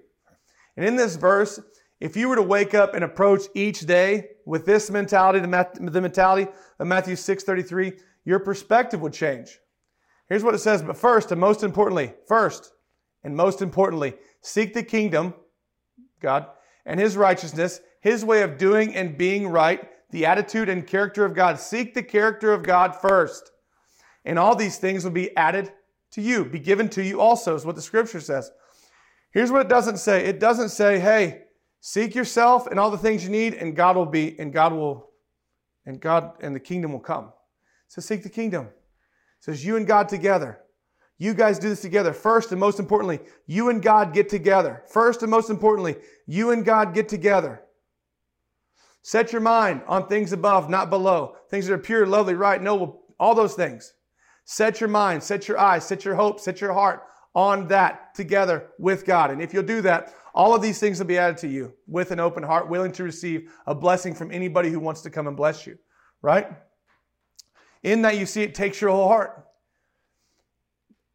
And 0.77 0.87
in 0.87 0.97
this 0.97 1.17
verse, 1.17 1.61
if 2.01 2.17
you 2.17 2.29
were 2.29 2.37
to 2.37 2.43
wake 2.43 2.75
up 2.75 2.95
and 2.95 3.03
approach 3.03 3.43
each 3.55 3.81
day 3.81 4.29
with 4.47 4.65
this 4.65 4.91
mentality, 4.91 5.41
the 5.41 6.01
mentality 6.01 6.51
of 6.79 6.87
Matthew 6.87 7.17
6:33, 7.17 7.99
your 8.25 8.39
perspective 8.39 9.01
would 9.01 9.13
change. 9.13 9.59
Here's 10.29 10.45
what 10.45 10.55
it 10.55 10.59
says, 10.59 10.83
but 10.83 10.97
first 10.97 11.33
and 11.33 11.41
most 11.41 11.63
importantly, 11.63 12.13
first 12.27 12.73
and 13.25 13.35
most 13.35 13.63
importantly, 13.63 14.15
seek 14.43 14.75
the 14.75 14.83
kingdom, 14.83 15.35
God, 16.21 16.47
and 16.89 16.99
his 16.99 17.17
righteousness, 17.17 17.81
his 18.01 18.25
way 18.25 18.43
of 18.43 18.57
doing 18.57 18.97
and 18.97 19.17
being 19.17 19.47
right, 19.47 19.89
the 20.11 20.25
attitude 20.25 20.71
and 20.71 20.87
character 20.87 21.25
of 21.25 21.35
God. 21.35 21.61
Seek 21.61 21.93
the 21.93 22.03
character 22.03 22.53
of 22.53 22.63
God 22.63 22.97
first. 22.97 23.53
And 24.25 24.39
all 24.39 24.57
these 24.57 24.79
things 24.79 25.05
will 25.05 25.13
be 25.13 25.37
added 25.37 25.71
to 26.13 26.23
you, 26.23 26.47
be 26.47 26.59
given 26.59 26.89
to 26.89 27.05
you 27.05 27.21
also, 27.21 27.55
is 27.55 27.67
what 27.67 27.77
the 27.77 27.83
scripture 27.83 28.21
says. 28.21 28.51
Here's 29.31 29.53
what 29.53 29.61
it 29.61 29.69
doesn't 29.69 29.99
say 29.99 30.25
it 30.25 30.41
doesn't 30.41 30.71
say, 30.71 30.99
hey, 30.99 31.43
seek 31.81 32.15
yourself 32.15 32.67
and 32.67 32.81
all 32.81 32.91
the 32.91 32.99
things 32.99 33.23
you 33.23 33.31
need, 33.31 33.53
and 33.53 33.77
God 33.77 33.95
will 33.95 34.07
be, 34.07 34.39
and 34.39 34.51
God 34.51 34.73
will, 34.73 35.11
and 35.85 36.01
God 36.01 36.33
and 36.41 36.57
the 36.57 36.61
kingdom 36.61 36.93
will 36.93 37.01
come. 37.01 37.33
So 37.89 38.01
seek 38.01 38.23
the 38.23 38.31
kingdom. 38.31 38.65
It 38.67 39.45
says 39.45 39.65
you 39.65 39.77
and 39.77 39.87
God 39.87 40.09
together. 40.09 40.61
You 41.19 41.35
guys 41.35 41.59
do 41.59 41.69
this 41.69 41.83
together. 41.83 42.13
First 42.13 42.53
and 42.53 42.61
most 42.61 42.79
importantly, 42.79 43.19
you 43.47 43.71
and 43.71 43.83
God 43.83 44.15
get 44.15 44.29
together. 44.29 44.85
First 44.89 45.23
and 45.23 45.31
most 45.31 45.51
importantly, 45.51 45.97
you 46.27 46.53
and 46.53 46.65
God 46.65 46.95
get 46.95 47.09
together. 47.09 47.63
Set 49.03 49.33
your 49.33 49.41
mind 49.41 49.83
on 49.89 50.07
things 50.07 50.33
above, 50.33 50.71
not 50.71 50.91
below. 50.91 51.37
Things 51.51 51.67
that 51.67 51.75
are 51.75 51.79
pure, 51.79 52.07
lovely, 52.07 52.35
right, 52.35 52.63
noble, 52.63 53.03
all 53.19 53.35
those 53.35 53.55
things. 53.55 53.95
Set 54.45 54.81
your 54.81 54.89
mind, 54.89 55.23
set 55.23 55.49
your 55.49 55.59
eyes, 55.59 55.85
set 55.85 56.05
your 56.05 56.15
hope, 56.15 56.39
set 56.39 56.61
your 56.61 56.73
heart 56.73 57.03
on 57.35 57.67
that 57.69 58.15
together 58.15 58.69
with 58.79 59.05
God. 59.05 59.31
And 59.31 59.43
if 59.43 59.53
you'll 59.53 59.63
do 59.63 59.83
that, 59.83 60.15
all 60.35 60.55
of 60.55 60.63
these 60.63 60.79
things 60.79 60.99
will 60.99 61.07
be 61.07 61.19
added 61.19 61.39
to 61.39 61.49
you 61.49 61.73
with 61.87 62.13
an 62.13 62.21
open 62.21 62.43
heart, 62.43 62.69
willing 62.69 62.93
to 62.93 63.03
receive 63.03 63.53
a 63.67 63.75
blessing 63.75 64.15
from 64.15 64.31
anybody 64.31 64.71
who 64.71 64.79
wants 64.79 65.01
to 65.03 65.11
come 65.11 65.27
and 65.27 65.37
bless 65.37 65.67
you, 65.67 65.79
right? 66.23 66.49
In 67.83 68.03
that 68.03 68.19
you 68.19 68.27
see 68.27 68.43
it 68.43 68.55
takes 68.55 68.81
your 68.81 68.91
whole 68.91 69.09
heart. 69.09 69.48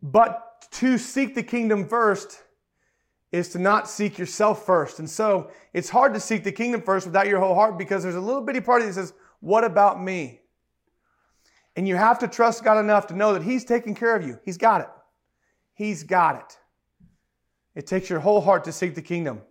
But 0.04 0.70
to 0.72 0.98
seek 0.98 1.34
the 1.34 1.44
kingdom 1.44 1.88
first 1.88 2.44
is 3.32 3.50
to 3.50 3.58
not 3.58 3.90
seek 3.90 4.20
yourself 4.20 4.66
first. 4.66 5.00
And 5.00 5.10
so 5.10 5.50
it's 5.74 5.90
hard 5.90 6.14
to 6.14 6.20
seek 6.20 6.44
the 6.44 6.52
kingdom 6.52 6.82
first 6.82 7.08
without 7.08 7.28
your 7.28 7.40
whole 7.40 7.56
heart 7.56 7.78
because 7.78 8.04
there's 8.04 8.16
a 8.16 8.22
little 8.22 8.42
bitty 8.42 8.60
part 8.60 8.82
of 8.82 8.88
you 8.88 8.94
that 8.94 9.00
says, 9.00 9.14
What 9.40 9.64
about 9.64 10.04
me? 10.04 10.42
And 11.76 11.88
you 11.88 11.96
have 11.96 12.20
to 12.20 12.28
trust 12.28 12.64
God 12.64 12.78
enough 12.78 13.08
to 13.08 13.16
know 13.16 13.34
that 13.34 13.44
He's 13.44 13.64
taking 13.64 13.96
care 13.96 14.16
of 14.16 14.28
you. 14.28 14.38
He's 14.44 14.58
got 14.58 14.82
it. 14.82 14.90
He's 15.74 16.04
got 16.04 16.36
it. 16.36 16.58
It 17.74 17.88
takes 17.88 18.10
your 18.10 18.20
whole 18.20 18.42
heart 18.42 18.66
to 18.66 18.72
seek 18.72 18.94
the 18.94 19.02
kingdom 19.02 19.42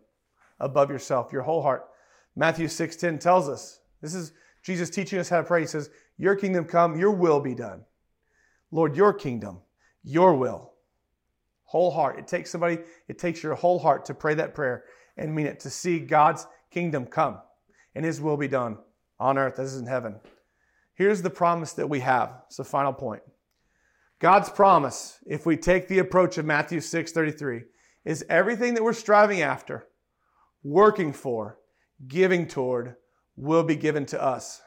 above 0.61 0.91
yourself, 0.91 1.33
your 1.33 1.43
whole 1.43 1.63
heart. 1.63 1.89
Matthew 2.37 2.69
6:10 2.69 3.19
tells 3.19 3.49
us. 3.49 3.81
This 4.03 4.15
is 4.15 4.33
Jesus 4.63 4.91
teaching 4.91 5.19
us 5.19 5.29
how 5.29 5.39
to 5.39 5.45
pray. 5.45 5.61
He 5.61 5.67
says, 5.67 5.91
Your 6.19 6.37
kingdom 6.37 6.67
come, 6.67 6.99
your 6.99 7.11
will 7.11 7.41
be 7.41 7.55
done. 7.55 7.85
Lord, 8.71 8.97
your 8.97 9.13
kingdom 9.13 9.61
your 10.03 10.35
will. 10.35 10.73
Whole 11.65 11.91
heart. 11.91 12.19
It 12.19 12.27
takes 12.27 12.51
somebody, 12.51 12.79
it 13.09 13.19
takes 13.19 13.43
your 13.43 13.55
whole 13.55 13.79
heart 13.79 14.05
to 14.07 14.15
pray 14.15 14.35
that 14.35 14.55
prayer 14.55 14.85
and 15.17 15.35
mean 15.35 15.47
it, 15.47 15.61
to 15.61 15.71
see 15.71 15.99
God's 15.99 16.47
kingdom 16.71 17.07
come 17.07 17.39
and 17.95 18.05
his 18.05 18.21
will 18.21 18.37
be 18.37 18.49
done 18.49 18.79
on 19.19 19.39
earth 19.39 19.59
as 19.59 19.77
in 19.77 19.87
heaven. 19.87 20.21
Here's 20.95 21.23
the 21.23 21.31
promise 21.31 21.73
that 21.75 21.89
we 21.89 22.01
have. 22.01 22.43
It's 22.47 22.57
the 22.57 22.65
final 22.65 22.93
point. 22.93 23.23
God's 24.19 24.51
promise, 24.51 25.19
if 25.27 25.47
we 25.47 25.57
take 25.57 25.89
the 25.89 25.99
approach 25.99 26.39
of 26.39 26.45
Matthew 26.45 26.81
6:33, 26.81 27.65
is 28.05 28.25
everything 28.29 28.75
that 28.75 28.85
we're 28.85 28.93
striving 28.93 29.43
after, 29.43 29.89
working 30.63 31.13
for, 31.13 31.59
giving 32.07 32.47
toward, 32.47 32.97
will 33.37 33.65
be 33.65 33.77
given 33.77 34.07
to 34.07 34.23
us. 34.23 34.63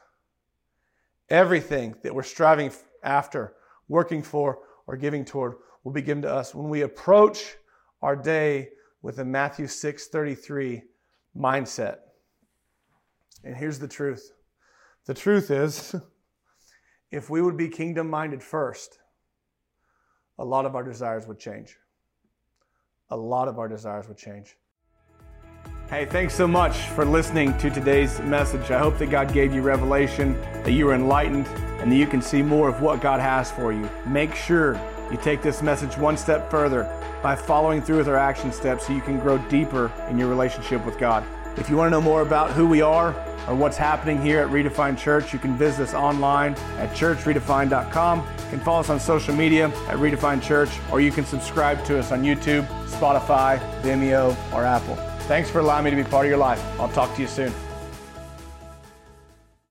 Everything 1.29 1.95
that 2.03 2.13
we're 2.13 2.23
striving 2.23 2.71
after, 3.03 3.55
working 3.87 4.23
for, 4.23 4.59
or 4.87 4.97
giving 4.97 5.25
toward 5.25 5.55
will 5.83 5.91
be 5.91 6.01
given 6.01 6.23
to 6.23 6.33
us 6.33 6.53
when 6.53 6.69
we 6.69 6.81
approach 6.81 7.55
our 8.01 8.15
day 8.15 8.69
with 9.01 9.19
a 9.19 9.25
Matthew 9.25 9.67
6:33 9.67 10.83
mindset. 11.37 11.99
And 13.43 13.55
here's 13.55 13.79
the 13.79 13.87
truth. 13.87 14.33
The 15.05 15.13
truth 15.13 15.51
is 15.51 15.95
if 17.11 17.29
we 17.29 17.41
would 17.41 17.57
be 17.57 17.69
kingdom 17.69 18.09
minded 18.09 18.41
first, 18.41 18.99
a 20.37 20.45
lot 20.45 20.65
of 20.65 20.75
our 20.75 20.83
desires 20.83 21.27
would 21.27 21.39
change. 21.39 21.77
A 23.09 23.17
lot 23.17 23.47
of 23.47 23.59
our 23.59 23.67
desires 23.67 24.07
would 24.07 24.17
change. 24.17 24.57
Hey, 25.87 26.05
thanks 26.05 26.33
so 26.33 26.47
much 26.47 26.77
for 26.89 27.05
listening 27.05 27.55
to 27.59 27.69
today's 27.69 28.19
message. 28.21 28.71
I 28.71 28.79
hope 28.79 28.97
that 28.97 29.11
God 29.11 29.31
gave 29.31 29.53
you 29.53 29.61
revelation, 29.61 30.33
that 30.63 30.71
you 30.71 30.87
were 30.87 30.95
enlightened, 30.95 31.45
and 31.79 31.91
that 31.91 31.95
you 31.95 32.07
can 32.07 32.23
see 32.23 32.41
more 32.41 32.67
of 32.67 32.81
what 32.81 33.01
God 33.01 33.19
has 33.19 33.51
for 33.51 33.71
you. 33.71 33.87
Make 34.07 34.33
sure 34.33 34.81
you 35.11 35.17
take 35.17 35.43
this 35.43 35.61
message 35.61 35.95
one 35.95 36.17
step 36.17 36.49
further 36.49 36.89
by 37.21 37.35
following 37.35 37.83
through 37.83 37.97
with 37.97 38.07
our 38.07 38.17
action 38.17 38.51
steps 38.51 38.87
so 38.87 38.93
you 38.93 39.01
can 39.01 39.19
grow 39.19 39.37
deeper 39.47 39.91
in 40.09 40.17
your 40.17 40.27
relationship 40.27 40.83
with 40.87 40.97
God. 40.97 41.23
If 41.55 41.69
you 41.69 41.77
want 41.77 41.89
to 41.89 41.91
know 41.91 42.01
more 42.01 42.23
about 42.23 42.49
who 42.49 42.67
we 42.67 42.81
are 42.81 43.09
or 43.47 43.53
what's 43.53 43.77
happening 43.77 44.19
here 44.19 44.39
at 44.39 44.49
Redefined 44.49 44.97
Church, 44.97 45.33
you 45.33 45.37
can 45.37 45.55
visit 45.55 45.83
us 45.83 45.93
online 45.93 46.55
at 46.79 46.89
churchredefined.com. 46.95 48.19
You 48.21 48.49
can 48.49 48.59
follow 48.61 48.79
us 48.79 48.89
on 48.89 48.99
social 48.99 49.35
media 49.35 49.67
at 49.67 49.97
Redefined 49.97 50.41
Church, 50.41 50.71
or 50.91 50.99
you 50.99 51.11
can 51.11 51.25
subscribe 51.25 51.85
to 51.85 51.99
us 51.99 52.11
on 52.11 52.23
YouTube, 52.23 52.65
Spotify, 52.87 53.59
Vimeo, 53.83 54.35
or 54.51 54.65
Apple. 54.65 54.97
Thanks 55.27 55.49
for 55.49 55.59
allowing 55.59 55.85
me 55.85 55.89
to 55.89 55.95
be 55.95 56.03
part 56.03 56.27
of 56.27 56.29
your 56.29 56.37
life. 56.37 56.63
I'll 56.79 56.87
talk 56.89 57.15
to 57.15 57.21
you 57.21 57.27
soon. 57.27 57.51